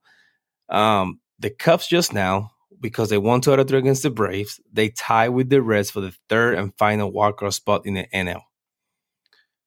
Um, 0.69 1.21
the 1.39 1.51
Cubs 1.51 1.87
just 1.87 2.13
now, 2.13 2.51
because 2.81 3.09
they 3.09 3.19
won 3.19 3.41
two 3.41 3.53
out 3.53 3.61
of 3.61 3.69
three 3.69 3.79
against 3.79 4.03
the 4.03 4.11
Braves, 4.11 4.61
they 4.73 4.89
tie 4.89 5.29
with 5.29 5.49
the 5.49 5.63
Reds 5.63 5.93
for 5.93 6.01
the 6.01 6.13
third 6.29 6.59
and 6.59 6.77
final 6.77 7.13
wildcard 7.13 7.53
spot 7.53 7.87
in 7.87 7.95
the 7.95 8.07
NL. 8.13 8.43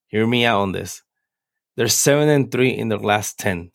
Hear 0.07 0.27
me 0.27 0.45
out 0.45 0.60
on 0.60 0.74
this. 0.74 1.03
They're 1.77 1.88
seven 1.88 2.27
and 2.27 2.51
three 2.51 2.72
in 2.72 2.89
their 2.89 3.00
last 3.00 3.39
ten. 3.39 3.72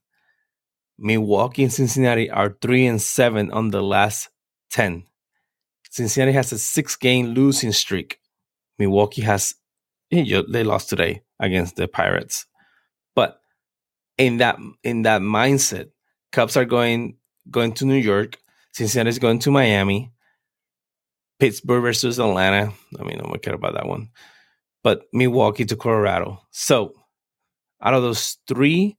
Milwaukee 0.99 1.65
and 1.65 1.73
Cincinnati 1.73 2.31
are 2.31 2.57
three 2.61 2.87
and 2.87 3.01
seven 3.01 3.51
on 3.51 3.71
the 3.71 3.83
last 3.83 4.29
ten. 4.71 5.05
Cincinnati 5.91 6.33
has 6.33 6.53
a 6.53 6.59
six 6.59 6.97
game 6.97 7.29
losing 7.29 7.73
streak. 7.73 8.19
Milwaukee 8.79 9.23
has 9.23 9.55
they 10.11 10.65
lost 10.65 10.89
today 10.89 11.23
against 11.41 11.77
the 11.77 11.89
Pirates. 11.89 12.47
But 13.15 13.41
in 14.19 14.39
that 14.39 14.59
in 14.83 15.03
that 15.03 15.21
mindset, 15.21 15.91
Cubs 16.33 16.57
are 16.57 16.65
going 16.65 17.17
going 17.51 17.73
to 17.75 17.85
New 17.85 17.97
York, 17.97 18.39
Cincinnati 18.73 19.11
is 19.11 19.19
going 19.19 19.39
to 19.41 19.51
Miami, 19.51 20.13
Pittsburgh 21.39 21.83
versus 21.83 22.19
Atlanta. 22.19 22.73
I 22.99 23.05
mean, 23.05 23.21
I 23.21 23.23
don't 23.23 23.43
care 23.43 23.55
about 23.55 23.75
that 23.75 23.87
one. 23.87 24.11
But 24.83 25.05
Milwaukee 25.13 25.65
to 25.65 25.77
Colorado. 25.77 26.41
So 26.51 26.95
out 27.81 27.95
of 27.95 28.03
those 28.03 28.39
three 28.49 28.97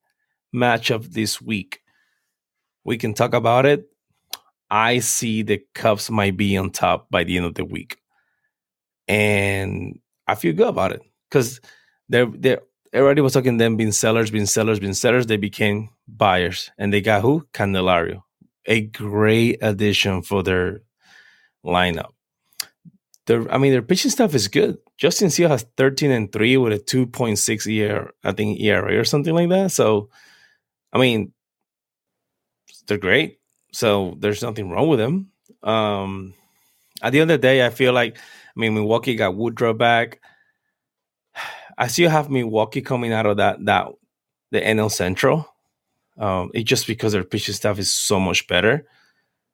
matchups 0.56 1.12
this 1.12 1.42
week, 1.42 1.82
we 2.86 2.98
can 2.98 3.14
talk 3.14 3.34
about 3.34 3.66
it. 3.66 3.90
I 4.70 5.00
see 5.00 5.42
the 5.42 5.62
Cubs 5.74 6.10
might 6.10 6.38
be 6.38 6.56
on 6.58 6.72
top 6.72 7.10
by 7.10 7.24
the 7.24 7.38
end 7.38 7.46
of 7.46 7.56
the 7.56 7.66
week. 7.66 7.98
And 9.08 10.00
I 10.28 10.36
feel 10.36 10.54
good 10.54 10.68
about 10.68 10.92
it 10.94 11.02
because 11.30 11.60
they're 12.10 12.26
they 12.26 12.58
everybody 12.94 13.22
was 13.22 13.34
talking 13.34 13.58
them 13.58 13.76
being 13.76 13.92
sellers, 13.92 14.32
being 14.32 14.46
sellers, 14.46 14.80
being 14.80 14.94
sellers. 14.94 15.28
They 15.28 15.38
became 15.38 15.90
buyers, 16.08 16.72
and 16.78 16.92
they 16.92 17.02
got 17.02 17.22
who 17.22 17.48
Candelario, 17.54 18.24
a 18.66 18.82
great 18.82 19.60
addition 19.62 20.22
for 20.22 20.42
their 20.42 20.82
lineup. 21.64 22.12
Their, 23.28 23.52
I 23.52 23.58
mean, 23.58 23.72
their 23.72 23.82
pitching 23.82 24.12
stuff 24.12 24.34
is 24.34 24.48
good. 24.48 24.78
Justin 24.98 25.30
Steele 25.30 25.50
has 25.50 25.66
13 25.78 26.12
and 26.12 26.32
3 26.32 26.58
with 26.58 26.74
a 26.74 26.80
2.6 26.80 27.66
year, 27.66 28.12
I 28.24 28.32
think, 28.32 28.60
ERA 28.62 28.98
or 28.98 29.04
something 29.04 29.34
like 29.34 29.50
that. 29.50 29.72
So, 29.72 30.10
I 30.94 31.00
mean, 31.00 31.34
they're 32.88 32.98
great. 32.98 33.40
So 33.72 34.16
there's 34.20 34.42
nothing 34.42 34.70
wrong 34.70 34.88
with 34.88 35.00
them. 35.00 35.32
Um, 35.64 36.34
at 37.02 37.12
the 37.12 37.20
end 37.20 37.32
of 37.32 37.42
the 37.42 37.48
day, 37.48 37.66
I 37.66 37.70
feel 37.70 37.94
like, 37.94 38.18
I 38.18 38.60
mean, 38.60 38.74
Milwaukee 38.74 39.16
got 39.16 39.36
Woodruff 39.36 39.78
back. 39.78 40.22
I 41.78 41.88
still 41.88 42.10
have 42.10 42.30
Milwaukee 42.30 42.82
coming 42.82 43.12
out 43.12 43.26
of 43.26 43.38
that 43.38 43.64
that 43.66 43.88
the 44.52 44.62
NL 44.62 44.92
Central. 44.92 45.48
Um, 46.18 46.52
it's 46.54 46.70
just 46.70 46.88
because 46.88 47.12
their 47.12 47.26
pitching 47.26 47.54
staff 47.54 47.78
is 47.78 47.92
so 47.92 48.20
much 48.20 48.48
better, 48.48 48.88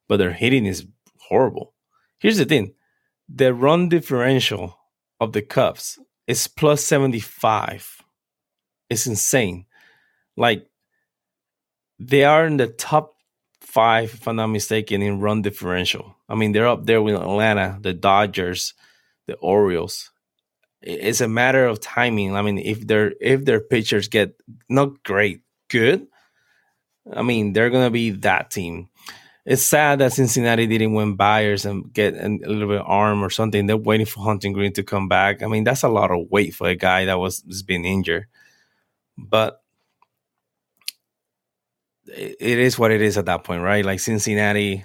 but 0.06 0.18
their 0.18 0.32
hitting 0.32 0.66
is 0.66 0.86
horrible. 1.18 1.74
Here's 2.20 2.38
the 2.38 2.44
thing: 2.44 2.74
the 3.28 3.52
run 3.52 3.88
differential 3.88 4.78
of 5.18 5.32
the 5.32 5.42
Cubs 5.42 5.98
is 6.28 6.46
plus 6.46 6.84
seventy 6.84 7.18
five. 7.18 8.00
It's 8.88 9.08
insane. 9.08 9.66
Like 10.36 10.68
they 11.98 12.24
are 12.24 12.46
in 12.46 12.56
the 12.56 12.68
top 12.68 13.11
five, 13.72 14.12
if 14.12 14.28
I'm 14.28 14.36
not 14.36 14.48
mistaken, 14.48 15.00
in 15.00 15.20
run 15.20 15.40
differential. 15.40 16.14
I 16.28 16.34
mean, 16.34 16.52
they're 16.52 16.68
up 16.68 16.84
there 16.84 17.00
with 17.00 17.14
Atlanta, 17.14 17.78
the 17.80 17.94
Dodgers, 17.94 18.74
the 19.26 19.34
Orioles. 19.36 20.10
It's 20.82 21.20
a 21.20 21.28
matter 21.28 21.66
of 21.66 21.80
timing. 21.80 22.36
I 22.36 22.42
mean, 22.42 22.58
if 22.58 22.86
their 22.86 23.14
if 23.20 23.44
their 23.44 23.60
pitchers 23.60 24.08
get 24.08 24.36
not 24.68 25.02
great, 25.04 25.40
good, 25.70 26.06
I 27.10 27.22
mean, 27.22 27.52
they're 27.52 27.70
gonna 27.70 27.90
be 27.90 28.10
that 28.10 28.50
team. 28.50 28.88
It's 29.44 29.62
sad 29.62 29.98
that 30.00 30.12
Cincinnati 30.12 30.66
didn't 30.66 30.92
win 30.92 31.16
buyers 31.16 31.64
and 31.64 31.92
get 31.92 32.14
a 32.14 32.28
little 32.28 32.68
bit 32.68 32.82
arm 32.84 33.24
or 33.24 33.30
something. 33.30 33.66
They're 33.66 33.76
waiting 33.76 34.06
for 34.06 34.22
Hunter 34.22 34.50
Greene 34.50 34.72
to 34.74 34.84
come 34.84 35.08
back. 35.08 35.42
I 35.42 35.46
mean, 35.46 35.64
that's 35.64 35.82
a 35.82 35.88
lot 35.88 36.12
of 36.12 36.30
weight 36.30 36.54
for 36.54 36.68
a 36.68 36.76
guy 36.76 37.06
that 37.06 37.18
was 37.18 37.42
has 37.48 37.62
been 37.62 37.84
injured. 37.84 38.26
But 39.16 39.61
it 42.06 42.58
is 42.58 42.78
what 42.78 42.90
it 42.90 43.00
is 43.00 43.18
at 43.18 43.26
that 43.26 43.44
point, 43.44 43.62
right? 43.62 43.84
Like 43.84 44.00
Cincinnati 44.00 44.84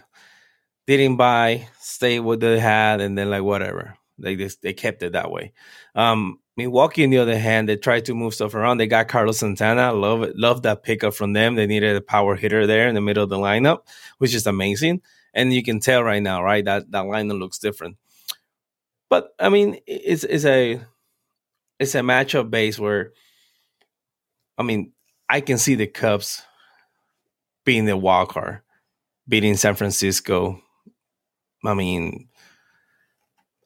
didn't 0.86 1.18
buy, 1.18 1.68
stay 1.80 2.20
what 2.20 2.40
they 2.40 2.60
had, 2.60 3.02
and 3.02 3.18
then 3.18 3.30
like 3.30 3.44
whatever. 3.44 3.98
They 4.20 4.36
just 4.36 4.62
they 4.62 4.74
kept 4.74 5.04
it 5.04 5.14
that 5.14 5.32
way. 5.32 5.54
Um, 5.96 6.40
Milwaukee, 6.56 7.04
on 7.04 7.12
the 7.12 7.20
other 7.20 7.38
hand, 7.38 7.70
they 7.70 7.76
tried 7.76 8.06
to 8.06 8.16
move 8.16 8.34
stuff 8.34 8.56
around. 8.56 8.78
They 8.78 8.88
got 8.88 9.08
Carlos 9.08 9.38
Santana. 9.38 9.94
Love 9.94 10.24
it. 10.24 10.36
Love 10.36 10.64
that 10.64 10.82
pickup 10.82 11.14
from 11.14 11.34
them. 11.34 11.56
They 11.56 11.68
needed 11.68 11.96
a 11.96 12.02
power 12.02 12.36
hitter 12.36 12.66
there 12.66 12.88
in 12.88 12.96
the 12.96 13.02
middle 13.02 13.24
of 13.24 13.30
the 13.30 13.38
lineup, 13.38 13.82
which 14.18 14.34
is 14.34 14.48
amazing. 14.48 15.02
And 15.34 15.54
you 15.54 15.64
can 15.64 15.80
tell 15.80 16.04
right 16.04 16.22
now, 16.22 16.42
right, 16.42 16.66
that 16.66 16.90
that 16.92 17.04
lineup 17.06 17.40
looks 17.40 17.60
different. 17.60 17.98
But 19.10 19.30
I 19.40 19.50
mean, 19.50 19.80
it's 19.86 20.24
it's 20.24 20.46
a 20.46 20.82
it's 21.80 21.96
a 21.96 22.00
matchup 22.00 22.50
base 22.50 22.80
where 22.80 23.14
I 24.58 24.64
mean, 24.64 24.94
I 25.30 25.42
can 25.42 25.60
see 25.60 25.76
the 25.76 25.88
Cubs 25.88 26.42
being 27.68 27.84
the 27.84 27.98
wild 27.98 28.30
card, 28.30 28.62
beating 29.28 29.58
San 29.58 29.76
Francisco. 29.76 30.62
I 31.66 31.74
mean, 31.74 32.30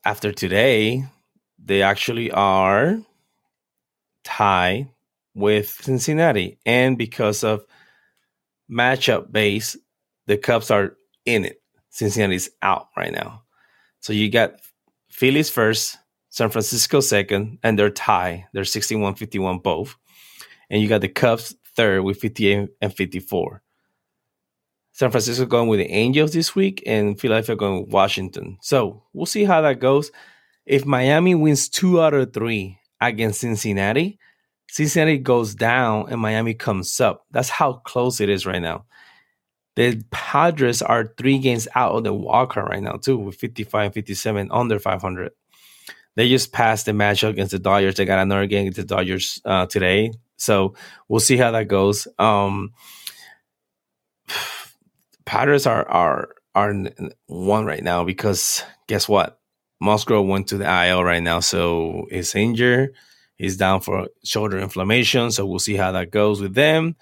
after 0.03 0.31
today, 0.31 1.05
they 1.63 1.83
actually 1.83 2.31
are 2.31 2.97
tied 4.23 4.89
with 5.35 5.69
Cincinnati. 5.69 6.57
And 6.65 6.97
because 6.97 7.43
of 7.43 7.63
matchup 8.67 9.31
base, 9.31 9.77
the 10.25 10.35
Cubs 10.35 10.71
are 10.71 10.97
in 11.27 11.45
it. 11.45 11.61
Cincinnati's 11.91 12.49
out 12.63 12.87
right 12.97 13.13
now. 13.13 13.43
So 13.99 14.13
you 14.13 14.31
got 14.31 14.55
Phillies 15.11 15.51
first, 15.51 15.99
San 16.29 16.49
Francisco 16.49 17.01
second, 17.01 17.59
and 17.61 17.77
they're 17.77 17.91
tied. 17.91 18.47
They're 18.51 18.65
61 18.65 19.13
51 19.13 19.59
both. 19.59 19.95
And 20.71 20.81
you 20.81 20.89
got 20.89 21.01
the 21.01 21.07
Cubs 21.07 21.55
third 21.75 22.01
with 22.01 22.19
58 22.19 22.69
and 22.81 22.91
54. 22.91 23.61
San 25.01 25.09
Francisco 25.09 25.47
going 25.47 25.67
with 25.67 25.79
the 25.79 25.89
Angels 25.89 26.31
this 26.31 26.55
week, 26.55 26.83
and 26.85 27.19
Philadelphia 27.19 27.55
going 27.55 27.81
with 27.81 27.91
Washington. 27.91 28.59
So 28.61 29.01
we'll 29.13 29.25
see 29.25 29.45
how 29.45 29.59
that 29.61 29.79
goes. 29.79 30.11
If 30.67 30.85
Miami 30.85 31.33
wins 31.33 31.69
two 31.69 31.99
out 31.99 32.13
of 32.13 32.33
three 32.33 32.77
against 33.01 33.39
Cincinnati, 33.39 34.19
Cincinnati 34.69 35.17
goes 35.17 35.55
down 35.55 36.05
and 36.11 36.21
Miami 36.21 36.53
comes 36.53 37.01
up. 37.01 37.25
That's 37.31 37.49
how 37.49 37.81
close 37.83 38.21
it 38.21 38.29
is 38.29 38.45
right 38.45 38.61
now. 38.61 38.85
The 39.75 40.03
Padres 40.11 40.83
are 40.83 41.15
three 41.17 41.39
games 41.39 41.67
out 41.73 41.93
of 41.95 42.03
the 42.03 42.13
walker 42.13 42.61
right 42.61 42.83
now, 42.83 42.97
too, 42.97 43.17
with 43.17 43.37
55 43.37 43.95
57 43.95 44.49
under 44.51 44.77
500. 44.77 45.31
They 46.15 46.29
just 46.29 46.51
passed 46.51 46.85
the 46.85 46.91
matchup 46.91 47.29
against 47.29 47.53
the 47.53 47.59
Dodgers. 47.59 47.95
They 47.95 48.05
got 48.05 48.19
another 48.19 48.45
game 48.45 48.67
against 48.67 48.77
the 48.77 48.95
Dodgers 48.95 49.41
uh, 49.45 49.65
today. 49.65 50.11
So 50.37 50.75
we'll 51.07 51.21
see 51.21 51.37
how 51.37 51.49
that 51.49 51.67
goes. 51.67 52.07
Um, 52.19 52.73
Padres 55.31 55.65
are 55.65 55.87
are 55.87 56.35
are 56.55 56.75
one 57.27 57.63
right 57.63 57.81
now 57.81 58.03
because 58.03 58.65
guess 58.87 59.07
what? 59.07 59.39
Musgrove 59.79 60.27
went 60.27 60.47
to 60.47 60.57
the 60.57 60.65
IL 60.65 61.05
right 61.05 61.23
now, 61.23 61.39
so 61.39 62.05
he's 62.11 62.35
injured. 62.35 62.93
He's 63.37 63.55
down 63.55 63.79
for 63.79 64.09
shoulder 64.25 64.59
inflammation, 64.59 65.31
so 65.31 65.45
we'll 65.45 65.59
see 65.59 65.77
how 65.77 65.93
that 65.93 66.11
goes 66.11 66.41
with 66.41 66.53
them. 66.53 66.97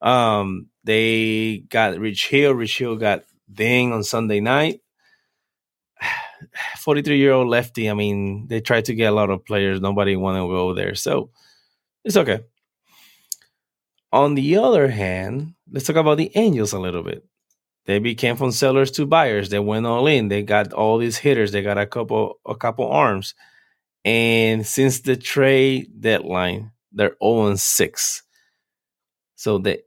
Um, 0.00 0.68
they 0.84 1.58
got 1.68 1.98
Rich 1.98 2.28
Hill. 2.28 2.54
Rich 2.54 2.78
Hill 2.78 2.96
got 2.96 3.24
ding 3.52 3.92
on 3.92 4.02
Sunday 4.02 4.40
night. 4.40 4.80
43 6.78 7.18
year 7.18 7.32
old 7.32 7.48
lefty. 7.48 7.90
I 7.90 7.92
mean, 7.92 8.46
they 8.48 8.62
tried 8.62 8.86
to 8.86 8.94
get 8.94 9.12
a 9.12 9.14
lot 9.14 9.28
of 9.28 9.44
players. 9.44 9.82
Nobody 9.82 10.16
want 10.16 10.36
to 10.38 10.48
go 10.48 10.72
there. 10.72 10.94
So 10.94 11.28
it's 12.02 12.16
okay. 12.16 12.40
On 14.10 14.34
the 14.34 14.56
other 14.56 14.88
hand, 14.88 15.52
let's 15.70 15.86
talk 15.86 15.96
about 15.96 16.16
the 16.16 16.32
Angels 16.34 16.72
a 16.72 16.78
little 16.78 17.02
bit. 17.02 17.28
They 17.86 17.98
became 17.98 18.36
from 18.36 18.50
sellers 18.50 18.90
to 18.92 19.06
buyers. 19.06 19.50
They 19.50 19.58
went 19.58 19.86
all 19.86 20.06
in. 20.06 20.28
They 20.28 20.42
got 20.42 20.72
all 20.72 20.98
these 20.98 21.18
hitters. 21.18 21.52
They 21.52 21.62
got 21.62 21.78
a 21.78 21.86
couple 21.86 22.40
a 22.46 22.54
couple 22.54 22.90
arms. 22.90 23.34
And 24.04 24.66
since 24.66 25.00
the 25.00 25.16
trade 25.16 26.00
deadline, 26.00 26.72
they're 26.92 27.16
0 27.22 27.56
6. 27.56 28.22
So 29.36 29.58
they 29.58 29.82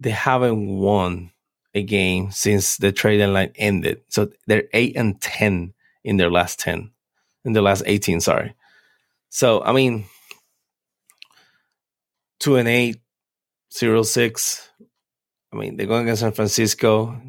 they 0.00 0.10
haven't 0.10 0.66
won 0.66 1.30
a 1.74 1.82
game 1.82 2.30
since 2.30 2.78
the 2.78 2.92
trade 2.92 3.18
deadline 3.18 3.52
ended. 3.56 4.02
So 4.08 4.30
they're 4.46 4.68
8 4.72 4.96
and 4.96 5.20
10 5.20 5.74
in 6.04 6.16
their 6.16 6.30
last 6.30 6.58
10. 6.60 6.90
In 7.44 7.52
the 7.52 7.62
last 7.62 7.82
18, 7.84 8.20
sorry. 8.20 8.54
So 9.28 9.62
I 9.62 9.72
mean 9.72 10.06
2 12.40 12.56
and 12.56 12.68
8, 12.68 12.96
0 13.72 14.02
6 14.02 14.70
I 15.54 15.56
mean, 15.56 15.76
they're 15.76 15.86
going 15.86 16.02
against 16.02 16.22
San 16.22 16.32
Francisco. 16.32 17.20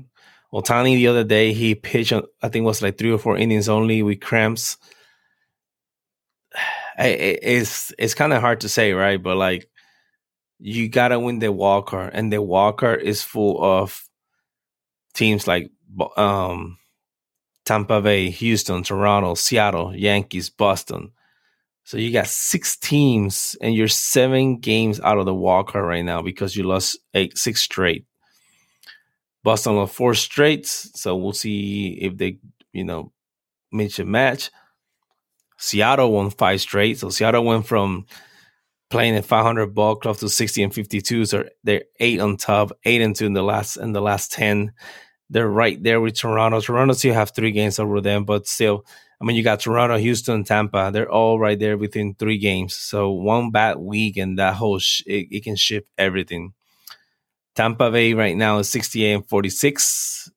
Ohtani 0.51 0.95
the 0.95 1.07
other 1.07 1.23
day, 1.23 1.53
he 1.53 1.75
pitched, 1.75 2.11
I 2.13 2.49
think 2.49 2.63
it 2.63 2.65
was 2.65 2.81
like 2.81 2.97
three 2.97 3.11
or 3.11 3.19
four 3.19 3.37
innings 3.37 3.69
only 3.69 4.01
with 4.03 4.19
cramps. 4.19 4.77
It's 6.97 7.91
it's 7.99 8.13
kind 8.13 8.31
of 8.31 8.39
hard 8.39 8.61
to 8.61 8.69
say, 8.69 8.93
right? 8.93 9.21
But 9.21 9.35
like, 9.35 9.69
you 10.59 10.87
gotta 10.87 11.19
win 11.19 11.39
the 11.39 11.51
Walker, 11.51 12.03
and 12.03 12.31
the 12.31 12.41
Walker 12.41 12.93
is 12.93 13.21
full 13.21 13.61
of 13.61 14.01
teams 15.13 15.45
like 15.45 15.71
um, 16.15 16.77
Tampa 17.65 17.99
Bay, 18.01 18.29
Houston, 18.29 18.81
Toronto, 18.81 19.35
Seattle, 19.35 19.93
Yankees, 19.93 20.49
Boston. 20.49 21.11
So 21.83 21.97
you 21.97 22.13
got 22.13 22.27
six 22.27 22.77
teams, 22.77 23.57
and 23.59 23.75
you're 23.75 23.89
seven 23.89 24.59
games 24.61 25.01
out 25.01 25.17
of 25.17 25.25
the 25.25 25.35
Walker 25.35 25.83
right 25.83 26.05
now 26.05 26.21
because 26.21 26.55
you 26.55 26.63
lost 26.63 26.97
eight, 27.13 27.37
six 27.37 27.61
straight. 27.61 28.05
Boston 29.45 29.75
on 29.75 29.87
four 29.87 30.15
straights, 30.15 30.89
so 30.99 31.15
we'll 31.15 31.31
see 31.31 31.99
if 32.01 32.17
they, 32.17 32.39
you 32.73 32.83
know, 32.83 33.13
match 33.71 33.99
a 33.99 34.05
match. 34.05 34.49
Seattle 35.59 36.11
won 36.11 36.31
five 36.31 36.59
straight, 36.61 36.97
so 36.97 37.09
Seattle 37.09 37.45
went 37.45 37.67
from 37.67 38.07
playing 38.89 39.15
at 39.15 39.23
500 39.25 39.75
ball 39.75 39.97
club 39.97 40.17
to 40.17 40.29
60 40.29 40.63
and 40.63 40.73
52, 40.73 41.25
so 41.25 41.45
they're 41.63 41.83
eight 41.99 42.19
on 42.19 42.37
top, 42.37 42.71
eight 42.85 43.01
and 43.01 43.15
two 43.15 43.27
in 43.27 43.33
the 43.33 43.43
last 43.43 43.77
in 43.77 43.93
the 43.93 44.01
last 44.01 44.31
ten. 44.31 44.73
They're 45.29 45.47
right 45.47 45.81
there 45.81 46.01
with 46.01 46.15
Toronto. 46.15 46.59
Toronto 46.59 46.95
still 46.95 47.13
have 47.13 47.31
three 47.35 47.51
games 47.51 47.77
over 47.77 48.01
them, 48.01 48.25
but 48.25 48.47
still, 48.47 48.83
I 49.21 49.25
mean, 49.25 49.35
you 49.35 49.43
got 49.43 49.59
Toronto, 49.59 49.97
Houston, 49.97 50.43
Tampa. 50.43 50.89
They're 50.91 51.11
all 51.11 51.39
right 51.39 51.59
there 51.59 51.77
within 51.77 52.15
three 52.15 52.39
games. 52.39 52.75
So 52.75 53.11
one 53.11 53.51
bad 53.51 53.77
week 53.77 54.17
and 54.17 54.39
that 54.39 54.55
whole 54.55 54.79
sh- 54.79 55.03
it, 55.05 55.27
it 55.31 55.43
can 55.43 55.55
shift 55.55 55.87
everything. 55.99 56.54
Tampa 57.55 57.89
Bay 57.89 58.13
right 58.13 58.35
now 58.35 58.59
is 58.59 58.69
68 58.69 59.13
and 59.13 59.27
46. 59.27 60.29
I 60.29 60.31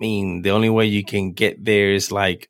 mean, 0.00 0.42
the 0.42 0.50
only 0.50 0.70
way 0.70 0.86
you 0.86 1.04
can 1.04 1.32
get 1.32 1.64
there 1.64 1.92
is 1.92 2.12
like 2.12 2.48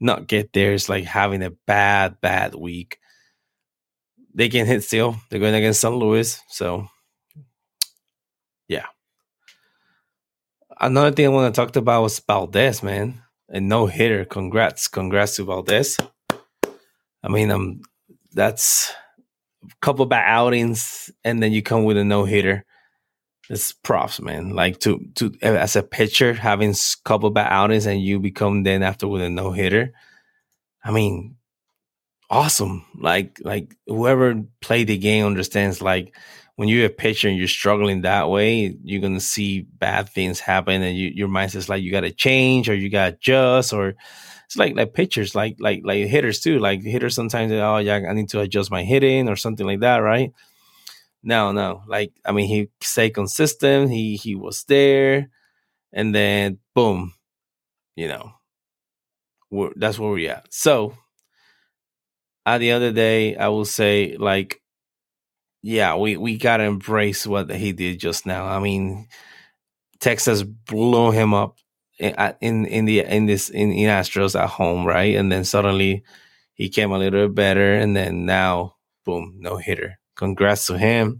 not 0.00 0.28
get 0.28 0.52
there 0.52 0.72
is 0.72 0.88
like 0.88 1.04
having 1.04 1.42
a 1.42 1.50
bad, 1.66 2.20
bad 2.20 2.54
week. 2.54 2.98
They 4.34 4.48
can 4.48 4.66
hit 4.66 4.84
still. 4.84 5.16
They're 5.28 5.40
going 5.40 5.54
against 5.54 5.80
St. 5.80 5.94
Louis. 5.94 6.40
So, 6.48 6.88
yeah. 8.68 8.86
Another 10.80 11.10
thing 11.10 11.26
I 11.26 11.30
want 11.30 11.52
to 11.52 11.60
talk 11.60 11.74
about 11.74 12.02
was 12.02 12.20
Valdez, 12.20 12.82
man. 12.82 13.20
A 13.48 13.60
no 13.60 13.86
hitter. 13.86 14.24
Congrats. 14.24 14.86
Congrats 14.86 15.36
to 15.36 15.44
Valdez. 15.44 15.96
I 17.22 17.28
mean, 17.28 17.50
um, 17.50 17.82
that's 18.32 18.92
a 19.64 19.74
couple 19.82 20.06
bad 20.06 20.24
outings, 20.26 21.10
and 21.24 21.42
then 21.42 21.52
you 21.52 21.62
come 21.62 21.82
with 21.82 21.96
a 21.96 22.04
no 22.04 22.24
hitter 22.24 22.64
it's 23.50 23.72
props, 23.72 24.20
man. 24.20 24.50
Like 24.50 24.78
to 24.80 25.00
to 25.16 25.32
as 25.42 25.74
a 25.74 25.82
pitcher 25.82 26.32
having 26.34 26.72
couple 27.04 27.30
bad 27.30 27.48
outings 27.50 27.84
and 27.84 28.00
you 28.00 28.20
become 28.20 28.62
then 28.62 28.84
after 28.84 29.08
with 29.08 29.22
a 29.22 29.28
no 29.28 29.50
hitter. 29.50 29.92
I 30.84 30.92
mean, 30.92 31.36
awesome. 32.30 32.86
Like 32.96 33.38
like 33.42 33.74
whoever 33.88 34.40
played 34.60 34.86
the 34.86 34.96
game 34.98 35.26
understands 35.26 35.82
like 35.82 36.16
when 36.54 36.68
you're 36.68 36.86
a 36.86 36.90
pitcher 36.90 37.28
and 37.28 37.36
you're 37.36 37.48
struggling 37.48 38.02
that 38.02 38.30
way, 38.30 38.76
you're 38.84 39.02
gonna 39.02 39.18
see 39.18 39.62
bad 39.62 40.08
things 40.08 40.38
happen, 40.38 40.80
and 40.82 40.96
you, 40.96 41.08
your 41.08 41.28
mindset's 41.28 41.68
like 41.68 41.82
you 41.82 41.90
got 41.90 42.02
to 42.02 42.12
change 42.12 42.68
or 42.68 42.74
you 42.76 42.88
got 42.88 43.08
to 43.08 43.16
adjust, 43.16 43.72
or 43.72 43.96
it's 44.46 44.56
like 44.56 44.76
like 44.76 44.94
pitchers, 44.94 45.34
like 45.34 45.56
like 45.58 45.80
like 45.84 46.06
hitters 46.06 46.38
too. 46.38 46.60
Like 46.60 46.82
hitters 46.82 47.16
sometimes, 47.16 47.50
oh 47.50 47.78
yeah, 47.78 48.00
I 48.08 48.12
need 48.12 48.28
to 48.28 48.40
adjust 48.40 48.70
my 48.70 48.84
hitting 48.84 49.28
or 49.28 49.34
something 49.34 49.66
like 49.66 49.80
that, 49.80 49.98
right? 49.98 50.32
No, 51.22 51.52
no. 51.52 51.82
Like 51.86 52.12
I 52.24 52.32
mean, 52.32 52.48
he 52.48 52.70
stayed 52.80 53.10
consistent. 53.10 53.90
He 53.90 54.16
he 54.16 54.34
was 54.34 54.64
there, 54.64 55.30
and 55.92 56.14
then 56.14 56.58
boom, 56.74 57.14
you 57.96 58.08
know, 58.08 58.32
that's 59.76 59.98
where 59.98 60.10
we're 60.10 60.30
at. 60.32 60.52
So 60.52 60.94
at 62.46 62.58
the 62.58 62.72
other 62.72 62.92
day, 62.92 63.36
I 63.36 63.48
will 63.48 63.64
say 63.64 64.16
like, 64.18 64.60
yeah, 65.62 65.96
we 65.96 66.16
we 66.16 66.38
gotta 66.38 66.64
embrace 66.64 67.26
what 67.26 67.50
he 67.50 67.72
did 67.72 68.00
just 68.00 68.26
now. 68.26 68.46
I 68.46 68.60
mean, 68.60 69.08
Texas 70.00 70.44
blew 70.44 71.12
him 71.12 71.34
up 71.34 71.58
in 71.98 72.66
in 72.66 72.86
the 72.86 73.00
in 73.02 73.26
this 73.26 73.50
in, 73.50 73.72
in 73.72 73.88
Astros 73.90 74.40
at 74.40 74.50
home, 74.50 74.86
right? 74.86 75.16
And 75.16 75.32
then 75.32 75.44
suddenly 75.44 76.04
he 76.54 76.70
came 76.70 76.92
a 76.92 76.98
little 76.98 77.28
bit 77.28 77.36
better, 77.36 77.74
and 77.74 77.96
then 77.96 78.26
now, 78.26 78.76
boom, 79.06 79.36
no 79.40 79.58
hitter. 79.58 79.99
Congrats 80.20 80.66
to 80.66 80.76
him. 80.76 81.18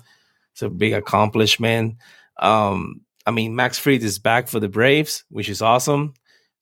It's 0.53 0.61
a 0.61 0.69
big 0.69 0.93
accomplishment. 0.93 1.97
Um, 2.39 3.01
I 3.25 3.31
mean, 3.31 3.57
Max 3.57 3.79
Fried 3.79 4.03
is 4.03 4.19
back 4.19 4.47
for 4.47 4.61
the 4.61 4.69
Braves, 4.69 5.25
which 5.31 5.49
is 5.49 5.63
awesome. 5.63 6.13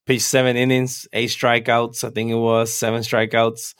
Pitched 0.05 0.23
seven 0.23 0.55
innings, 0.55 1.05
eight 1.11 1.31
strikeouts. 1.31 2.05
I 2.05 2.11
think 2.11 2.31
it 2.31 2.35
was 2.35 2.73
seven 2.73 3.01
strikeouts. 3.01 3.75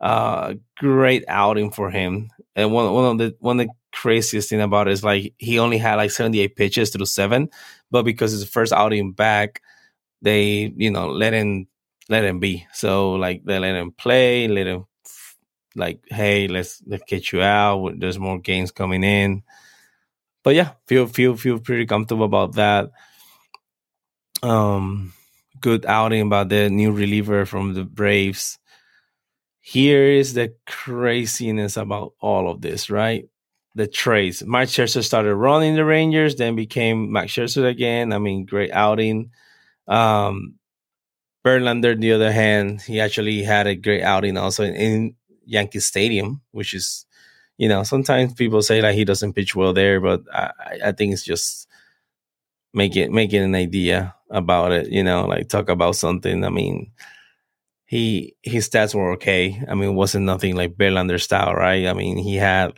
Uh, 0.00 0.54
great 0.78 1.24
outing 1.26 1.72
for 1.72 1.90
him. 1.90 2.30
And 2.54 2.72
one 2.72 2.92
one 2.92 3.04
of 3.04 3.18
the 3.18 3.36
one 3.40 3.58
of 3.58 3.66
the 3.66 3.72
craziest 3.92 4.48
thing 4.48 4.60
about 4.60 4.86
it 4.86 4.92
is 4.92 5.02
like 5.02 5.34
he 5.38 5.58
only 5.58 5.78
had 5.78 5.96
like 5.96 6.12
78 6.12 6.54
pitches 6.54 6.90
through 6.90 7.06
seven, 7.06 7.48
but 7.90 8.04
because 8.04 8.32
it's 8.32 8.44
the 8.44 8.50
first 8.50 8.72
outing 8.72 9.10
back, 9.10 9.60
they 10.22 10.72
you 10.76 10.92
know 10.92 11.08
let 11.08 11.32
him 11.32 11.66
let 12.08 12.24
him 12.24 12.38
be. 12.38 12.64
So 12.74 13.14
like 13.14 13.42
they 13.44 13.58
let 13.58 13.74
him 13.74 13.90
play, 13.90 14.46
let 14.46 14.68
him 14.68 14.84
like 15.76 16.00
hey 16.08 16.48
let's 16.48 16.82
let's 16.86 17.04
get 17.06 17.32
you 17.32 17.42
out. 17.42 17.98
There's 17.98 18.18
more 18.18 18.38
games 18.38 18.70
coming 18.70 19.04
in. 19.04 19.42
But 20.42 20.54
yeah, 20.54 20.72
feel 20.86 21.06
feel 21.06 21.36
feel 21.36 21.58
pretty 21.58 21.86
comfortable 21.86 22.26
about 22.26 22.54
that. 22.54 22.90
Um, 24.42 25.14
good 25.60 25.86
outing 25.86 26.20
about 26.20 26.50
the 26.50 26.68
new 26.68 26.92
reliever 26.92 27.46
from 27.46 27.72
the 27.72 27.84
Braves. 27.84 28.58
Here 29.60 30.04
is 30.04 30.34
the 30.34 30.54
craziness 30.66 31.78
about 31.78 32.12
all 32.20 32.50
of 32.50 32.60
this, 32.60 32.90
right? 32.90 33.24
The 33.74 33.86
trades. 33.86 34.44
Mike 34.44 34.68
Scherzer 34.68 35.02
started 35.02 35.34
running 35.34 35.74
the 35.74 35.86
Rangers, 35.86 36.36
then 36.36 36.54
became 36.54 37.10
Max 37.10 37.32
Scherzer 37.32 37.66
again. 37.66 38.12
I 38.12 38.18
mean, 38.18 38.44
great 38.44 38.70
outing. 38.72 39.30
Um, 39.88 40.56
Verlander, 41.44 41.98
the 41.98 42.12
other 42.12 42.30
hand, 42.30 42.82
he 42.82 43.00
actually 43.00 43.42
had 43.42 43.66
a 43.66 43.74
great 43.74 44.02
outing 44.02 44.36
also 44.36 44.64
in, 44.64 44.74
in 44.74 45.16
Yankee 45.46 45.80
Stadium, 45.80 46.42
which 46.52 46.74
is, 46.74 47.06
you 47.58 47.68
know, 47.68 47.82
sometimes 47.82 48.34
people 48.34 48.62
say 48.62 48.82
like 48.82 48.94
he 48.94 49.04
doesn't 49.04 49.34
pitch 49.34 49.54
well 49.54 49.72
there, 49.72 50.00
but 50.00 50.22
I, 50.32 50.50
I 50.86 50.92
think 50.92 51.12
it's 51.12 51.24
just 51.24 51.68
make 52.72 52.96
it 52.96 53.10
making 53.12 53.42
an 53.42 53.54
idea 53.54 54.14
about 54.30 54.72
it. 54.72 54.90
You 54.90 55.04
know, 55.04 55.26
like 55.26 55.48
talk 55.48 55.68
about 55.68 55.96
something. 55.96 56.44
I 56.44 56.50
mean, 56.50 56.92
he 57.86 58.36
his 58.42 58.68
stats 58.68 58.94
were 58.94 59.12
okay. 59.12 59.62
I 59.68 59.74
mean, 59.74 59.90
it 59.90 59.94
wasn't 59.94 60.26
nothing 60.26 60.56
like 60.56 60.76
Verlander 60.76 61.20
style, 61.20 61.54
right? 61.54 61.86
I 61.86 61.92
mean, 61.92 62.18
he 62.18 62.36
had 62.36 62.72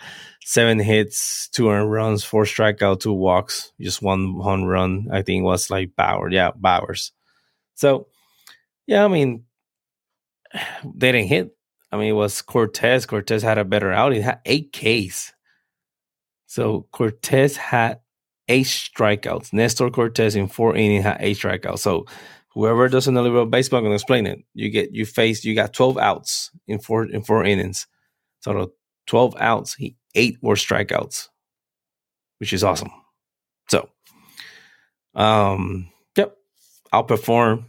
seven 0.44 0.78
hits, 0.78 1.48
two 1.48 1.70
earned 1.70 1.90
runs, 1.90 2.24
four 2.24 2.44
strikeout, 2.44 3.00
two 3.00 3.12
walks, 3.12 3.72
just 3.80 4.02
one 4.02 4.38
home 4.40 4.64
run. 4.64 5.08
I 5.12 5.22
think 5.22 5.44
was 5.44 5.70
like 5.70 5.96
Bauer. 5.96 6.30
Yeah, 6.30 6.50
Bauers. 6.52 7.12
So, 7.74 8.08
yeah, 8.86 9.04
I 9.04 9.08
mean, 9.08 9.44
they 10.84 11.12
didn't 11.12 11.28
hit. 11.28 11.55
I 11.96 12.00
mean, 12.00 12.10
it 12.10 12.12
was 12.12 12.42
Cortes. 12.42 13.06
Cortes 13.06 13.42
had 13.42 13.58
a 13.58 13.64
better 13.64 13.90
outing. 13.90 14.18
He 14.18 14.22
had 14.22 14.40
eight 14.44 14.72
Ks. 14.72 15.32
So 16.46 16.86
Cortes 16.92 17.56
had 17.56 18.00
eight 18.48 18.66
strikeouts. 18.66 19.52
Nestor 19.52 19.90
Cortes 19.90 20.36
in 20.36 20.46
four 20.46 20.76
innings 20.76 21.04
had 21.04 21.16
eight 21.20 21.38
strikeouts. 21.38 21.78
So 21.80 22.04
whoever 22.52 22.88
doesn't 22.88 23.14
know 23.14 23.24
about 23.24 23.50
baseball 23.50 23.82
can 23.82 23.92
explain 23.92 24.26
it. 24.26 24.40
You 24.54 24.70
get 24.70 24.92
you 24.92 25.06
face 25.06 25.44
you 25.44 25.54
got 25.54 25.72
twelve 25.72 25.98
outs 25.98 26.50
in 26.66 26.78
four 26.78 27.04
in 27.06 27.22
four 27.22 27.44
innings. 27.44 27.86
So 28.40 28.72
twelve 29.06 29.34
outs. 29.40 29.74
He 29.74 29.96
eight 30.14 30.38
were 30.42 30.54
strikeouts, 30.54 31.28
which 32.38 32.52
is 32.52 32.62
awesome. 32.62 32.90
So, 33.68 33.88
um, 35.14 35.90
yep, 36.16 36.36
outperform. 36.92 37.64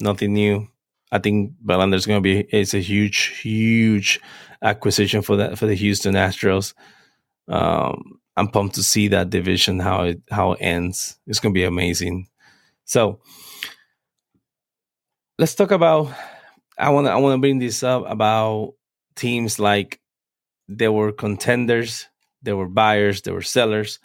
Nothing 0.00 0.34
new. 0.34 0.68
I 1.12 1.18
think 1.18 1.52
Verlander's 1.64 2.06
going 2.06 2.20
to 2.20 2.22
be 2.22 2.40
it's 2.50 2.74
a 2.74 2.80
huge, 2.80 3.38
huge 3.40 4.18
acquisition 4.62 5.22
for 5.22 5.36
that 5.36 5.58
for 5.58 5.66
the 5.66 5.74
Houston 5.74 6.14
Astros. 6.14 6.74
Um, 7.48 8.18
I'm 8.36 8.48
pumped 8.48 8.76
to 8.76 8.82
see 8.82 9.08
that 9.08 9.30
division 9.30 9.78
how 9.78 10.04
it 10.04 10.22
how 10.30 10.52
it 10.52 10.58
ends. 10.62 11.18
It's 11.26 11.38
going 11.38 11.54
to 11.54 11.58
be 11.58 11.64
amazing. 11.64 12.28
So, 12.86 13.20
let's 15.38 15.54
talk 15.54 15.70
about. 15.70 16.12
I 16.78 16.88
want 16.88 17.06
to 17.06 17.10
I 17.12 17.16
want 17.16 17.34
to 17.34 17.40
bring 17.40 17.58
this 17.58 17.82
up 17.82 18.04
about 18.10 18.74
teams 19.14 19.58
like 19.58 20.00
there 20.66 20.92
were 20.92 21.12
contenders, 21.12 22.08
there 22.42 22.56
were 22.56 22.68
buyers, 22.68 23.22
there 23.22 23.34
were 23.34 23.42
sellers. 23.42 23.98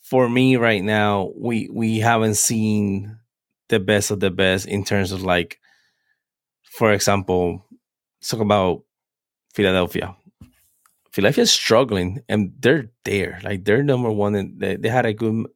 For 0.00 0.28
me, 0.28 0.56
right 0.56 0.82
now, 0.82 1.32
we 1.36 1.68
we 1.72 1.98
haven't 1.98 2.34
seen 2.36 3.18
the 3.68 3.78
best 3.78 4.10
of 4.10 4.20
the 4.20 4.30
best 4.30 4.66
in 4.66 4.82
terms 4.82 5.12
of 5.12 5.22
like, 5.22 5.60
for 6.70 6.92
example, 6.92 7.64
talk 8.22 8.40
about 8.40 8.82
Philadelphia. 9.54 10.14
Philadelphia's 11.10 11.50
struggling, 11.50 12.22
and 12.28 12.52
they're 12.60 12.90
there. 13.04 13.40
Like 13.42 13.64
they're 13.64 13.82
number 13.82 14.10
one, 14.10 14.34
and 14.34 14.60
they, 14.60 14.76
they 14.76 14.88
had 14.88 15.06
a 15.06 15.12
good 15.12 15.46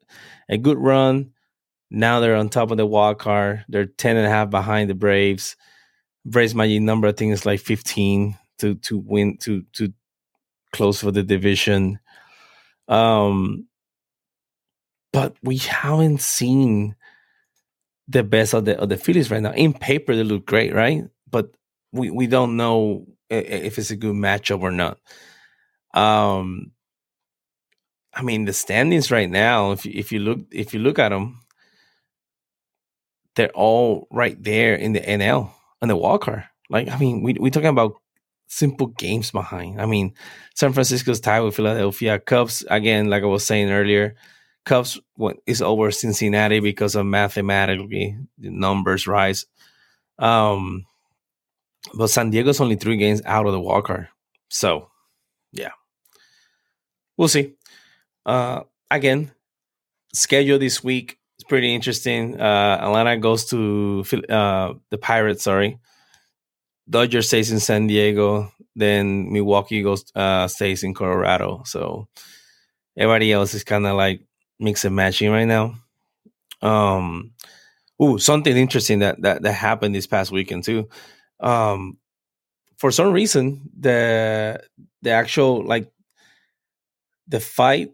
a 0.49 0.59
good 0.59 0.79
run. 0.79 1.33
Now 1.91 2.21
they're 2.21 2.37
on 2.37 2.49
top 2.49 2.71
of 2.71 2.79
the 2.79 2.87
wild 2.87 3.19
card. 3.19 3.65
They're 3.69 3.87
10 3.87 4.17
and 4.17 4.27
a 4.27 4.31
half 4.31 4.49
behind 4.51 4.89
the 4.89 4.95
Braves. 4.95 5.57
Braves 6.25 6.55
magic 6.55 6.81
number, 6.81 7.09
I 7.09 7.13
think, 7.13 7.33
is 7.33 7.45
like 7.45 7.61
15 7.61 8.37
to 8.59 8.75
to 8.77 8.99
win 8.99 9.37
to 9.39 9.63
to 9.75 9.93
close 10.73 11.01
for 11.01 11.11
the 11.11 11.23
division. 11.23 12.01
Um, 12.89 13.67
but 15.13 15.37
we 15.43 15.59
haven't 15.59 16.23
seen 16.23 16.97
the 18.09 18.23
best 18.23 18.55
of 18.55 18.65
the 18.65 18.79
of 18.79 18.89
the 18.89 18.97
Phillies 18.97 19.31
right 19.31 19.43
now. 19.43 19.53
In 19.53 19.73
paper, 19.73 20.15
they 20.15 20.25
look 20.25 20.47
great, 20.47 20.75
right? 20.75 21.05
But 21.31 21.51
we 21.93 22.11
we 22.11 22.27
don't 22.27 22.57
know 22.57 23.07
if 23.31 23.79
it's 23.79 23.91
a 23.91 23.97
good 23.97 24.15
matchup 24.15 24.61
or 24.61 24.71
not. 24.71 24.99
Um, 25.95 26.73
I 28.15 28.23
mean, 28.23 28.45
the 28.45 28.53
standings 28.53 29.11
right 29.11 29.31
now, 29.31 29.73
if 29.73 29.87
you, 29.87 29.93
if 29.95 30.13
you 30.13 30.21
look 30.21 30.41
if 30.51 30.75
you 30.75 30.81
look 30.81 30.99
at 30.99 31.11
them, 31.11 31.41
they're 33.37 33.51
all 33.51 34.07
right 34.11 34.43
there 34.43 34.75
in 34.75 34.93
the 34.93 35.01
NL 35.01 35.51
and 35.81 35.91
the 35.91 35.97
Walker. 35.97 36.45
Like, 36.69 36.89
I 36.89 36.99
mean, 36.99 37.23
we 37.23 37.35
we 37.35 37.51
talking 37.51 37.69
about 37.69 37.95
simple 38.49 38.89
games 38.89 39.31
behind. 39.31 39.81
I 39.81 39.87
mean, 39.87 40.15
San 40.55 40.73
Francisco's 40.73 41.21
tied 41.21 41.41
with 41.41 41.57
Philadelphia. 41.57 42.19
Cubs, 42.19 42.65
again, 42.69 43.09
like 43.09 43.23
I 43.23 43.27
was 43.27 43.47
saying 43.47 43.71
earlier, 43.71 44.15
Cubs 44.65 45.01
is 45.47 45.61
over 45.61 45.91
Cincinnati 45.91 46.61
because 46.61 46.95
of 46.95 47.07
mathematically 47.07 48.17
the 48.39 48.51
numbers 48.51 49.07
rise. 49.07 49.47
Um, 50.19 50.87
but 51.95 52.09
San 52.09 52.31
Diego's 52.31 52.61
only 52.61 52.77
three 52.77 52.97
games 52.97 53.23
out 53.25 53.47
of 53.47 53.53
the 53.53 53.81
card. 53.83 54.09
So, 54.49 54.89
yeah, 55.53 55.73
we'll 57.17 57.29
see. 57.29 57.55
Uh, 58.25 58.63
again, 58.91 59.33
schedule 60.15 60.59
this 60.59 60.85
week 60.85 61.19
is 61.39 61.45
pretty 61.45 61.75
interesting. 61.75 62.41
Uh, 62.41 62.79
Atlanta 62.81 63.17
goes 63.17 63.47
to 63.47 64.05
uh, 64.29 64.75
the 64.91 64.99
Pirates. 64.99 65.43
Sorry, 65.43 65.81
Dodgers 66.89 67.29
stays 67.29 67.51
in 67.51 67.59
San 67.61 67.87
Diego, 67.87 68.53
then 68.77 69.33
Milwaukee 69.33 69.83
goes 69.83 70.05
uh, 70.15 70.47
stays 70.49 70.83
in 70.83 70.95
Colorado. 70.95 71.63
So 71.65 72.09
everybody 72.97 73.33
else 73.33 73.55
is 73.55 73.65
kind 73.65 73.87
of 73.87 73.97
like 73.97 74.23
mix 74.63 74.85
and 74.85 74.97
matching 74.97 75.31
right 75.31 75.45
now. 75.45 75.75
Um, 76.63 77.33
ooh, 78.03 78.19
something 78.19 78.57
interesting 78.57 79.01
that 79.01 79.21
that 79.23 79.43
that 79.43 79.53
happened 79.53 79.95
this 79.95 80.07
past 80.07 80.31
weekend 80.31 80.65
too. 80.65 80.89
Um, 81.41 81.99
for 82.79 82.91
some 82.91 83.13
reason, 83.13 83.71
the 83.79 84.63
the 85.03 85.11
actual 85.11 85.65
like 85.65 85.91
the 87.29 87.41
fight 87.41 87.91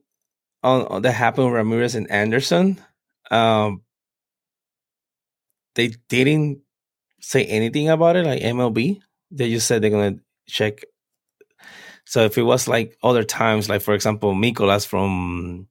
on 0.63 1.03
that 1.03 1.13
happened 1.13 1.47
with 1.47 1.55
Ramirez 1.55 1.95
and 1.95 2.11
Anderson, 2.11 2.83
um, 3.31 3.83
they 5.75 5.89
didn't 6.09 6.61
say 7.21 7.45
anything 7.45 7.89
about 7.89 8.17
it, 8.17 8.27
like 8.27 8.43
MLB. 8.43 9.01
They 9.31 9.51
just 9.51 9.67
said 9.67 9.83
they're 9.83 9.91
gonna 9.91 10.17
check. 10.47 10.81
So 12.05 12.23
if 12.25 12.39
it 12.39 12.43
was 12.43 12.67
like 12.69 12.97
other 13.03 13.25
times, 13.25 13.69
like 13.69 13.83
for 13.83 13.95
example, 13.95 14.35
Mikolas 14.35 14.87
from 14.87 15.69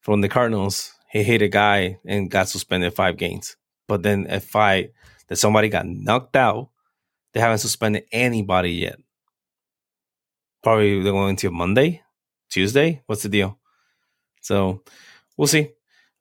from 0.00 0.20
the 0.20 0.28
Cardinals, 0.28 0.92
he 1.10 1.22
hit 1.22 1.42
a 1.42 1.48
guy 1.48 1.98
and 2.06 2.30
got 2.30 2.48
suspended 2.48 2.94
five 2.94 3.16
games. 3.16 3.56
But 3.86 4.02
then 4.02 4.26
a 4.28 4.40
fight 4.40 4.92
that 5.28 5.36
somebody 5.36 5.68
got 5.68 5.86
knocked 5.86 6.36
out, 6.36 6.70
they 7.32 7.40
haven't 7.40 7.58
suspended 7.58 8.04
anybody 8.12 8.72
yet. 8.72 8.98
Probably 10.62 11.02
they're 11.02 11.12
going 11.12 11.30
until 11.30 11.52
Monday, 11.52 12.02
Tuesday. 12.50 13.02
What's 13.06 13.22
the 13.22 13.28
deal? 13.28 13.58
So 14.42 14.82
we'll 15.36 15.48
see. 15.48 15.70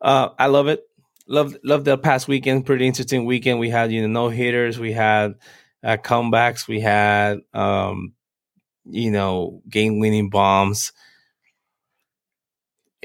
Uh, 0.01 0.29
I 0.37 0.47
love 0.47 0.67
it. 0.67 0.83
Love 1.27 1.57
love 1.63 1.83
the 1.83 1.97
past 1.97 2.27
weekend. 2.27 2.65
Pretty 2.65 2.87
interesting 2.87 3.25
weekend. 3.25 3.59
We 3.59 3.69
had 3.69 3.91
you 3.91 4.01
know 4.01 4.07
no 4.07 4.29
hitters. 4.29 4.79
We 4.79 4.93
had 4.93 5.35
uh, 5.83 5.97
comebacks. 5.97 6.67
We 6.67 6.79
had 6.79 7.39
um, 7.53 8.13
you 8.85 9.11
know 9.11 9.61
game 9.69 9.99
winning 9.99 10.29
bombs. 10.29 10.93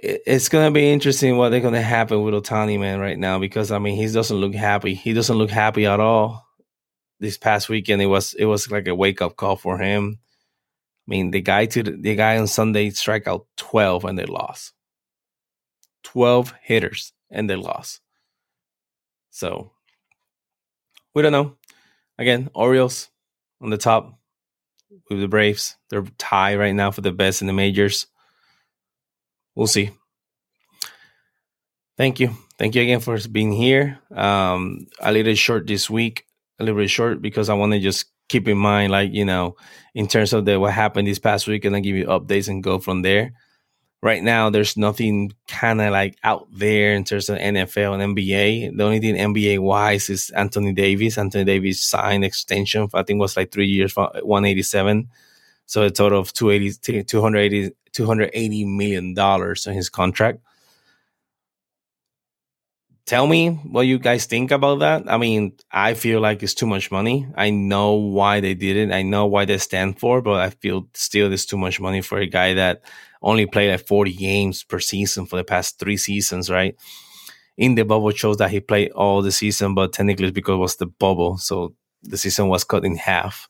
It, 0.02 0.22
it's 0.26 0.50
gonna 0.50 0.72
be 0.72 0.92
interesting 0.92 1.38
what 1.38 1.50
they're 1.50 1.60
gonna 1.60 1.80
happen 1.82 2.22
with 2.22 2.34
Ohtani 2.34 2.78
man 2.78 3.00
right 3.00 3.18
now 3.18 3.38
because 3.38 3.72
I 3.72 3.78
mean 3.78 3.96
he 3.96 4.08
doesn't 4.12 4.36
look 4.36 4.54
happy. 4.54 4.94
He 4.94 5.14
doesn't 5.14 5.38
look 5.38 5.50
happy 5.50 5.86
at 5.86 6.00
all. 6.00 6.46
This 7.20 7.38
past 7.38 7.70
weekend 7.70 8.02
it 8.02 8.06
was 8.06 8.34
it 8.34 8.46
was 8.46 8.70
like 8.70 8.88
a 8.88 8.94
wake 8.94 9.22
up 9.22 9.36
call 9.36 9.56
for 9.56 9.78
him. 9.78 10.18
I 11.08 11.10
mean 11.10 11.30
the 11.30 11.40
guy 11.40 11.66
to 11.66 11.82
the, 11.82 11.92
the 11.92 12.16
guy 12.16 12.36
on 12.36 12.48
Sunday 12.48 12.90
strike 12.90 13.28
out 13.28 13.46
twelve 13.56 14.04
and 14.04 14.18
they 14.18 14.26
lost. 14.26 14.74
12 16.04 16.54
hitters 16.62 17.12
and 17.30 17.48
they 17.48 17.56
lost. 17.56 18.00
So 19.30 19.72
we 21.14 21.22
don't 21.22 21.32
know. 21.32 21.56
Again, 22.18 22.50
Orioles 22.54 23.08
on 23.60 23.70
the 23.70 23.78
top 23.78 24.18
with 25.08 25.20
the 25.20 25.28
Braves. 25.28 25.76
They're 25.90 26.04
tied 26.18 26.58
right 26.58 26.74
now 26.74 26.90
for 26.90 27.00
the 27.00 27.12
best 27.12 27.40
in 27.40 27.46
the 27.46 27.52
majors. 27.52 28.06
We'll 29.54 29.66
see. 29.66 29.90
Thank 31.96 32.20
you. 32.20 32.30
Thank 32.58 32.74
you 32.74 32.82
again 32.82 33.00
for 33.00 33.18
being 33.28 33.52
here. 33.52 33.98
Um, 34.14 34.86
a 35.00 35.12
little 35.12 35.34
short 35.34 35.66
this 35.66 35.90
week, 35.90 36.26
a 36.58 36.64
little 36.64 36.80
bit 36.80 36.90
short 36.90 37.20
because 37.20 37.48
I 37.48 37.54
want 37.54 37.72
to 37.72 37.80
just 37.80 38.06
keep 38.28 38.48
in 38.48 38.58
mind, 38.58 38.92
like, 38.92 39.12
you 39.12 39.24
know, 39.24 39.56
in 39.94 40.08
terms 40.08 40.32
of 40.32 40.44
the 40.44 40.58
what 40.58 40.72
happened 40.72 41.06
this 41.06 41.18
past 41.18 41.46
week 41.46 41.64
and 41.64 41.74
then 41.74 41.82
give 41.82 41.96
you 41.96 42.06
updates 42.06 42.48
and 42.48 42.62
go 42.62 42.78
from 42.78 43.02
there 43.02 43.32
right 44.02 44.22
now 44.22 44.50
there's 44.50 44.76
nothing 44.76 45.32
kind 45.46 45.80
of 45.80 45.92
like 45.92 46.18
out 46.24 46.48
there 46.52 46.94
in 46.94 47.04
terms 47.04 47.28
of 47.28 47.38
NFL 47.38 48.00
and 48.00 48.16
NBA. 48.16 48.76
The 48.76 48.84
only 48.84 48.98
thing 48.98 49.14
NBA 49.14 49.60
wise 49.60 50.10
is 50.10 50.30
Anthony 50.30 50.72
Davis. 50.72 51.16
Anthony 51.16 51.44
Davis 51.44 51.84
signed 51.84 52.24
extension 52.24 52.88
for, 52.88 52.98
I 52.98 53.04
think 53.04 53.20
was 53.20 53.36
like 53.36 53.52
three 53.52 53.68
years 53.68 53.92
for 53.92 54.10
187. 54.22 55.08
So 55.66 55.82
a 55.82 55.90
total 55.90 56.20
of 56.20 56.32
280, 56.32 57.04
280, 57.04 57.74
280 57.92 58.64
million 58.64 59.14
dollars 59.14 59.66
on 59.66 59.74
his 59.74 59.88
contract 59.88 60.40
tell 63.06 63.26
me 63.26 63.50
what 63.50 63.82
you 63.82 63.98
guys 63.98 64.26
think 64.26 64.50
about 64.50 64.78
that. 64.80 65.04
I 65.06 65.18
mean, 65.18 65.52
I 65.70 65.94
feel 65.94 66.20
like 66.20 66.42
it's 66.42 66.54
too 66.54 66.66
much 66.66 66.90
money. 66.90 67.26
I 67.34 67.50
know 67.50 67.94
why 67.94 68.40
they 68.40 68.54
did 68.54 68.76
it. 68.76 68.92
I 68.92 69.02
know 69.02 69.26
why 69.26 69.44
they 69.44 69.58
stand 69.58 69.98
for, 69.98 70.22
but 70.22 70.40
I 70.40 70.50
feel 70.50 70.88
still 70.94 71.32
it's 71.32 71.46
too 71.46 71.58
much 71.58 71.80
money 71.80 72.00
for 72.00 72.18
a 72.18 72.26
guy 72.26 72.54
that 72.54 72.82
only 73.20 73.46
played 73.46 73.70
like 73.70 73.86
40 73.86 74.12
games 74.14 74.64
per 74.64 74.80
season 74.80 75.26
for 75.26 75.36
the 75.36 75.44
past 75.44 75.78
three 75.78 75.96
seasons, 75.96 76.50
right? 76.50 76.76
In 77.56 77.74
the 77.74 77.84
bubble 77.84 78.10
shows 78.10 78.38
that 78.38 78.50
he 78.50 78.60
played 78.60 78.92
all 78.92 79.22
the 79.22 79.32
season, 79.32 79.74
but 79.74 79.92
technically 79.92 80.26
it's 80.26 80.34
because 80.34 80.54
it 80.54 80.58
was 80.58 80.76
the 80.76 80.86
bubble. 80.86 81.38
So 81.38 81.74
the 82.02 82.16
season 82.16 82.48
was 82.48 82.64
cut 82.64 82.84
in 82.84 82.96
half. 82.96 83.48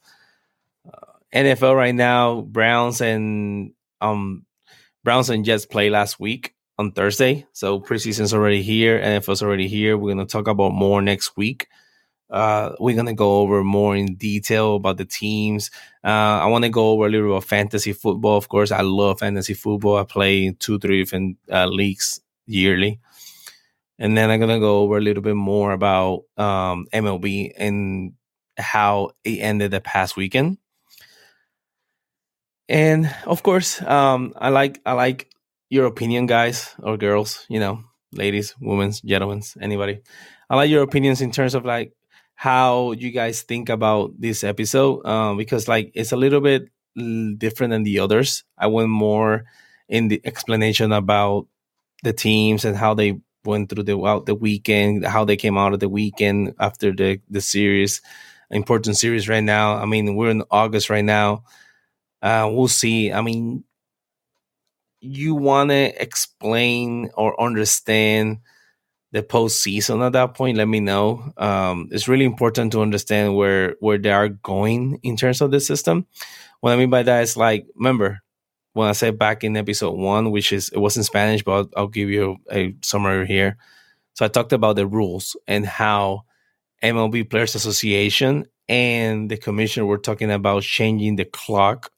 Uh, 0.87 1.19
NFL 1.33 1.77
right 1.77 1.95
now, 1.95 2.41
Browns 2.41 3.01
and 3.01 3.73
um 4.03 4.45
Browns 5.05 5.31
and 5.31 5.45
Jets 5.45 5.67
play 5.67 5.91
last 5.91 6.21
week 6.21 6.55
on 6.79 6.93
Thursday. 6.93 7.47
So 7.53 7.81
preseason's 7.81 8.35
already 8.35 8.63
here, 8.63 9.01
NFL's 9.01 9.43
already 9.43 9.69
here. 9.69 9.97
We're 9.97 10.15
gonna 10.15 10.27
talk 10.27 10.49
about 10.49 10.73
more 10.73 11.03
next 11.03 11.37
week. 11.37 11.69
Uh, 12.31 12.75
we're 12.81 12.97
gonna 12.97 13.13
go 13.15 13.41
over 13.41 13.63
more 13.63 13.95
in 13.95 14.15
detail 14.15 14.77
about 14.77 14.97
the 14.97 15.05
teams. 15.05 15.71
Uh, 16.03 16.41
I 16.41 16.47
want 16.47 16.65
to 16.65 16.71
go 16.71 16.91
over 16.91 17.07
a 17.07 17.09
little 17.11 17.29
bit 17.29 17.37
of 17.37 17.45
fantasy 17.45 17.93
football. 17.93 18.39
Of 18.39 18.49
course, 18.49 18.73
I 18.73 18.81
love 18.81 19.21
fantasy 19.21 19.55
football. 19.55 19.99
I 19.99 20.05
play 20.05 20.51
two, 20.59 20.79
three 20.79 21.03
different 21.03 21.37
uh, 21.51 21.67
leagues 21.67 22.21
yearly, 22.47 23.01
and 23.99 24.17
then 24.17 24.31
I'm 24.31 24.41
gonna 24.41 24.61
go 24.61 24.81
over 24.81 24.97
a 24.97 25.01
little 25.03 25.23
bit 25.23 25.37
more 25.37 25.73
about 25.73 26.25
um, 26.39 26.87
MLB 26.93 27.53
and 27.57 28.15
how 28.57 29.11
it 29.25 29.41
ended 29.41 29.71
the 29.71 29.81
past 29.81 30.17
weekend. 30.17 30.57
And 32.73 33.15
of 33.27 33.43
course, 33.43 33.83
um, 33.83 34.33
I 34.37 34.49
like 34.49 34.81
I 34.87 34.95
like 34.95 35.29
your 35.69 35.85
opinion, 35.87 36.27
guys 36.27 36.75
or 36.83 36.97
girls, 36.97 37.45
you 37.51 37.61
know, 37.61 37.85
ladies, 38.13 38.55
women, 38.61 38.93
gentlemen, 39.05 39.43
anybody. 39.61 40.01
I 40.49 40.57
like 40.57 40.71
your 40.71 40.83
opinions 40.83 41.21
in 41.21 41.33
terms 41.33 41.55
of 41.55 41.67
like 41.67 41.93
how 42.35 42.93
you 42.93 43.11
guys 43.11 43.43
think 43.43 43.69
about 43.69 44.19
this 44.19 44.43
episode 44.43 45.05
um, 45.07 45.37
because 45.37 45.69
like 45.69 45.93
it's 45.95 46.13
a 46.13 46.17
little 46.17 46.41
bit 46.41 46.71
different 47.39 47.73
than 47.73 47.85
the 47.85 47.99
others. 48.01 48.45
I 48.57 48.69
went 48.69 48.89
more 48.89 49.45
in 49.89 50.09
the 50.09 50.23
explanation 50.25 50.93
about 50.93 51.49
the 52.05 52.15
teams 52.15 52.65
and 52.65 52.77
how 52.77 52.95
they 52.95 53.21
went 53.45 53.69
through 53.69 53.85
the 53.85 54.23
the 54.25 54.35
weekend, 54.35 55.05
how 55.05 55.27
they 55.27 55.37
came 55.37 55.59
out 55.59 55.75
of 55.75 55.81
the 55.81 55.91
weekend 55.91 56.55
after 56.59 56.93
the 56.93 57.21
the 57.29 57.43
series, 57.43 58.01
important 58.51 58.97
series 58.97 59.29
right 59.29 59.45
now. 59.45 59.77
I 59.77 59.85
mean, 59.85 60.17
we're 60.17 60.31
in 60.31 60.45
August 60.51 60.91
right 60.91 61.05
now. 61.05 61.45
Uh, 62.23 62.49
we'll 62.53 62.69
see. 62.69 63.13
I 63.13 63.21
mean, 63.21 63.65
you 65.01 65.35
want 65.35 65.71
to 65.71 66.03
explain 66.03 67.11
or 67.15 67.41
understand 67.41 68.39
the 69.13 69.23
postseason 69.23 70.05
at 70.05 70.13
that 70.15 70.35
point, 70.35 70.57
let 70.59 70.69
me 70.69 70.81
know. 70.81 71.33
Um, 71.37 71.89
it's 71.93 72.09
really 72.09 72.25
important 72.25 72.73
to 72.73 72.83
understand 72.83 73.37
where 73.37 73.77
where 73.81 73.99
they 73.99 74.11
are 74.11 74.31
going 74.31 75.01
in 75.03 75.17
terms 75.17 75.41
of 75.43 75.51
the 75.53 75.61
system. 75.61 76.07
What 76.61 76.73
I 76.73 76.77
mean 76.77 76.91
by 76.91 77.03
that 77.05 77.23
is 77.23 77.37
like, 77.37 77.67
remember 77.77 78.21
when 78.73 78.89
I 78.89 78.93
said 78.93 79.19
back 79.19 79.45
in 79.45 79.57
episode 79.57 79.99
one, 79.99 80.31
which 80.31 80.53
is 80.53 80.71
it 80.71 80.79
was 80.79 80.97
in 80.97 81.05
Spanish, 81.05 81.45
but 81.45 81.53
I'll, 81.53 81.71
I'll 81.77 81.89
give 81.89 82.11
you 82.11 82.39
a, 82.51 82.67
a 82.69 82.77
summary 82.83 83.27
here. 83.27 83.59
So 84.15 84.25
I 84.25 84.29
talked 84.29 84.53
about 84.53 84.77
the 84.77 84.87
rules 84.87 85.37
and 85.47 85.67
how 85.67 86.25
MLB 86.83 87.31
Players 87.31 87.55
Association 87.55 88.47
and 88.69 89.31
the 89.31 89.37
commission 89.37 89.87
were 89.87 89.99
talking 89.99 90.31
about 90.31 90.65
changing 90.65 91.17
the 91.17 91.27
clock 91.27 91.92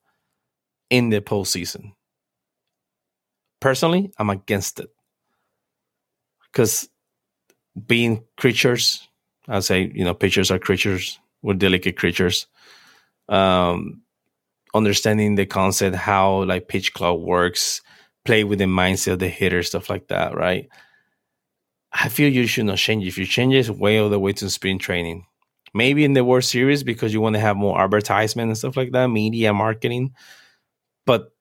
in 0.91 1.11
the 1.11 1.21
postseason 1.21 1.93
personally, 3.65 4.13
I'm 4.19 4.29
against 4.29 4.79
it 4.79 4.91
because 6.53 6.87
being 7.87 8.23
creatures, 8.37 9.09
I 9.49 9.61
say, 9.61 9.91
you 9.95 10.05
know, 10.05 10.13
pitchers 10.13 10.51
are 10.51 10.59
creatures, 10.59 11.19
we're 11.41 11.55
delicate 11.55 11.97
creatures. 11.97 12.47
Um, 13.27 14.03
understanding 14.75 15.37
the 15.37 15.47
concept, 15.47 15.97
how 15.97 16.43
like 16.43 16.69
pitch 16.69 16.93
clock 16.93 17.19
works, 17.19 17.81
play 18.27 18.45
with 18.45 18.59
the 18.59 18.67
mindset 18.67 19.15
of 19.15 19.21
the 19.21 19.31
hitter, 19.31 19.63
stuff 19.63 19.89
like 19.89 20.09
that, 20.09 20.37
right? 20.37 20.69
I 21.91 22.11
feel 22.11 22.31
you 22.31 22.47
should 22.47 22.67
not 22.67 22.77
change. 22.77 23.07
If 23.07 23.17
you 23.17 23.25
change 23.25 23.55
it, 23.55 23.71
way 23.71 23.99
all 23.99 24.11
the 24.11 24.21
way 24.21 24.35
to 24.35 24.51
spring 24.51 24.79
training. 24.79 25.25
Maybe 25.73 26.05
in 26.05 26.13
the 26.13 26.23
World 26.23 26.45
Series 26.45 26.83
because 26.83 27.15
you 27.15 27.23
want 27.23 27.37
to 27.37 27.41
have 27.41 27.57
more 27.57 27.81
advertisement 27.81 28.49
and 28.49 28.59
stuff 28.59 28.77
like 28.77 28.93
that, 28.93 29.07
media 29.07 29.55
marketing. 29.55 30.13
But 31.07 31.33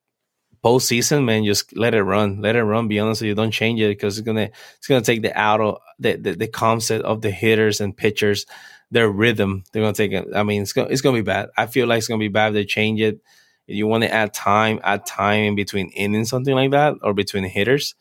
postseason, 0.63 1.26
man, 1.26 1.45
just 1.45 1.76
let 1.76 1.93
it 1.93 2.04
run. 2.04 2.41
Let 2.41 2.56
it 2.56 2.63
run. 2.63 2.88
Be 2.88 2.99
honest 2.99 3.21
with 3.21 3.28
you, 3.28 3.36
don't 3.36 3.52
change 3.52 3.80
it 3.82 3.89
because 3.89 4.17
it's 4.17 4.26
gonna 4.26 4.49
it's 4.78 4.88
gonna 4.88 5.02
take 5.02 5.21
the 5.21 5.38
out 5.38 5.62
of 5.62 5.80
the, 5.99 6.15
the, 6.15 6.34
the 6.36 6.47
concept 6.47 7.06
of 7.06 7.21
the 7.21 7.32
hitters 7.32 7.82
and 7.82 7.95
pitchers, 7.95 8.45
their 8.91 9.10
rhythm. 9.10 9.63
They're 9.71 9.84
gonna 9.84 9.93
take 9.93 10.12
it. 10.13 10.28
I 10.36 10.43
mean, 10.43 10.62
it's 10.62 10.73
gonna 10.73 10.89
it's 10.89 11.02
gonna 11.02 11.17
be 11.17 11.21
bad. 11.21 11.49
I 11.58 11.67
feel 11.67 11.88
like 11.88 11.99
it's 11.99 12.08
gonna 12.08 12.19
be 12.19 12.30
bad 12.30 12.49
if 12.49 12.54
they 12.54 12.65
change 12.65 13.02
it. 13.02 13.19
If 13.67 13.76
you 13.76 13.88
want 13.88 14.04
to 14.04 14.13
add 14.13 14.34
time, 14.34 14.80
add 14.84 15.06
time 15.06 15.43
in 15.43 15.56
between 15.56 15.89
innings, 15.89 16.30
something 16.30 16.54
like 16.54 16.71
that, 16.71 16.95
or 17.02 17.13
between 17.13 17.45
hitters. 17.45 17.95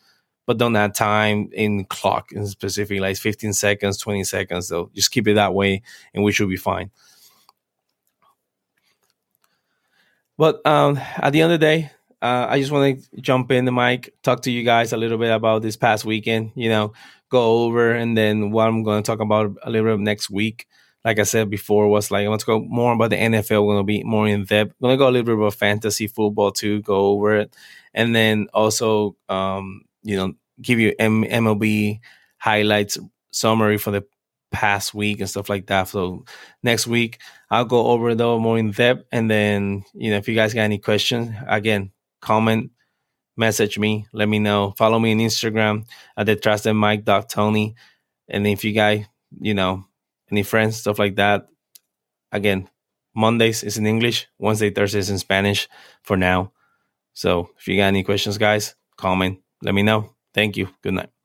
But 0.44 0.58
don't 0.58 0.74
add 0.74 0.94
time 0.94 1.50
in 1.52 1.84
clock 1.84 2.32
in 2.32 2.46
specific, 2.48 3.00
like 3.00 3.16
15 3.16 3.52
seconds, 3.52 3.98
20 3.98 4.24
seconds. 4.24 4.66
So 4.66 4.90
just 4.92 5.12
keep 5.12 5.28
it 5.28 5.34
that 5.34 5.54
way, 5.54 5.82
and 6.14 6.24
we 6.24 6.32
should 6.32 6.48
be 6.48 6.56
fine. 6.56 6.90
But 10.42 10.66
um, 10.66 10.98
at 10.98 11.30
the 11.30 11.40
end 11.40 11.52
of 11.52 11.60
the 11.60 11.64
day, 11.64 11.92
uh, 12.20 12.46
I 12.50 12.58
just 12.58 12.72
want 12.72 12.98
to 12.98 13.20
jump 13.20 13.52
in 13.52 13.64
the 13.64 13.70
mic, 13.70 14.12
talk 14.24 14.42
to 14.42 14.50
you 14.50 14.64
guys 14.64 14.92
a 14.92 14.96
little 14.96 15.16
bit 15.16 15.30
about 15.30 15.62
this 15.62 15.76
past 15.76 16.04
weekend. 16.04 16.50
You 16.56 16.68
know, 16.68 16.94
go 17.28 17.62
over 17.62 17.92
and 17.92 18.18
then 18.18 18.50
what 18.50 18.66
I'm 18.66 18.82
going 18.82 19.04
to 19.04 19.06
talk 19.06 19.20
about 19.20 19.54
a 19.62 19.70
little 19.70 19.96
bit 19.96 20.02
next 20.02 20.30
week. 20.30 20.66
Like 21.04 21.20
I 21.20 21.22
said 21.22 21.48
before, 21.48 21.86
was 21.86 22.10
like 22.10 22.24
I 22.24 22.28
want 22.28 22.40
to 22.40 22.46
go 22.46 22.58
more 22.58 22.92
about 22.92 23.10
the 23.10 23.18
NFL. 23.18 23.64
We're 23.64 23.74
going 23.74 23.84
to 23.84 23.84
be 23.84 24.02
more 24.02 24.26
in 24.26 24.44
depth. 24.44 24.74
We're 24.80 24.88
going 24.88 24.98
to 24.98 25.04
go 25.04 25.08
a 25.08 25.12
little 25.12 25.26
bit 25.26 25.36
about 25.36 25.54
fantasy 25.54 26.08
football 26.08 26.50
too. 26.50 26.82
Go 26.82 26.96
over 27.12 27.36
it, 27.36 27.54
and 27.94 28.12
then 28.12 28.48
also, 28.52 29.14
um, 29.28 29.82
you 30.02 30.16
know, 30.16 30.32
give 30.60 30.80
you 30.80 30.92
M- 30.98 31.22
MLB 31.22 32.00
highlights 32.38 32.98
summary 33.30 33.78
for 33.78 33.92
the 33.92 34.04
past 34.52 34.94
week 34.94 35.20
and 35.20 35.28
stuff 35.28 35.48
like 35.48 35.66
that. 35.66 35.88
So 35.88 36.24
next 36.62 36.86
week 36.86 37.18
I'll 37.50 37.64
go 37.64 37.86
over 37.86 38.14
though 38.14 38.38
more 38.38 38.58
in 38.58 38.70
depth, 38.70 39.06
and 39.10 39.30
then 39.30 39.84
you 39.94 40.10
know 40.10 40.18
if 40.18 40.28
you 40.28 40.34
guys 40.34 40.54
got 40.54 40.62
any 40.62 40.78
questions, 40.78 41.34
again, 41.48 41.90
comment, 42.20 42.70
message 43.36 43.78
me, 43.78 44.06
let 44.12 44.28
me 44.28 44.38
know. 44.38 44.74
Follow 44.76 44.98
me 44.98 45.12
on 45.12 45.18
Instagram 45.18 45.86
at 46.16 46.26
Detrás 46.26 46.62
del 46.62 46.74
Mic 46.74 47.04
Doc 47.04 47.28
Tony, 47.28 47.74
and 48.28 48.46
if 48.46 48.64
you 48.64 48.72
guys, 48.72 49.06
you 49.40 49.54
know, 49.54 49.84
any 50.30 50.42
friends 50.42 50.76
stuff 50.76 50.98
like 50.98 51.16
that, 51.16 51.48
again, 52.30 52.68
Mondays 53.14 53.62
is 53.62 53.78
in 53.78 53.86
English, 53.86 54.28
Wednesday, 54.38 54.70
Thursdays 54.70 55.10
in 55.10 55.18
Spanish 55.18 55.68
for 56.02 56.16
now. 56.16 56.52
So 57.12 57.50
if 57.58 57.68
you 57.68 57.76
got 57.76 57.88
any 57.88 58.04
questions, 58.04 58.38
guys, 58.38 58.74
comment, 58.96 59.40
let 59.62 59.74
me 59.74 59.82
know. 59.82 60.14
Thank 60.32 60.56
you. 60.56 60.68
Good 60.82 60.94
night. 60.94 61.21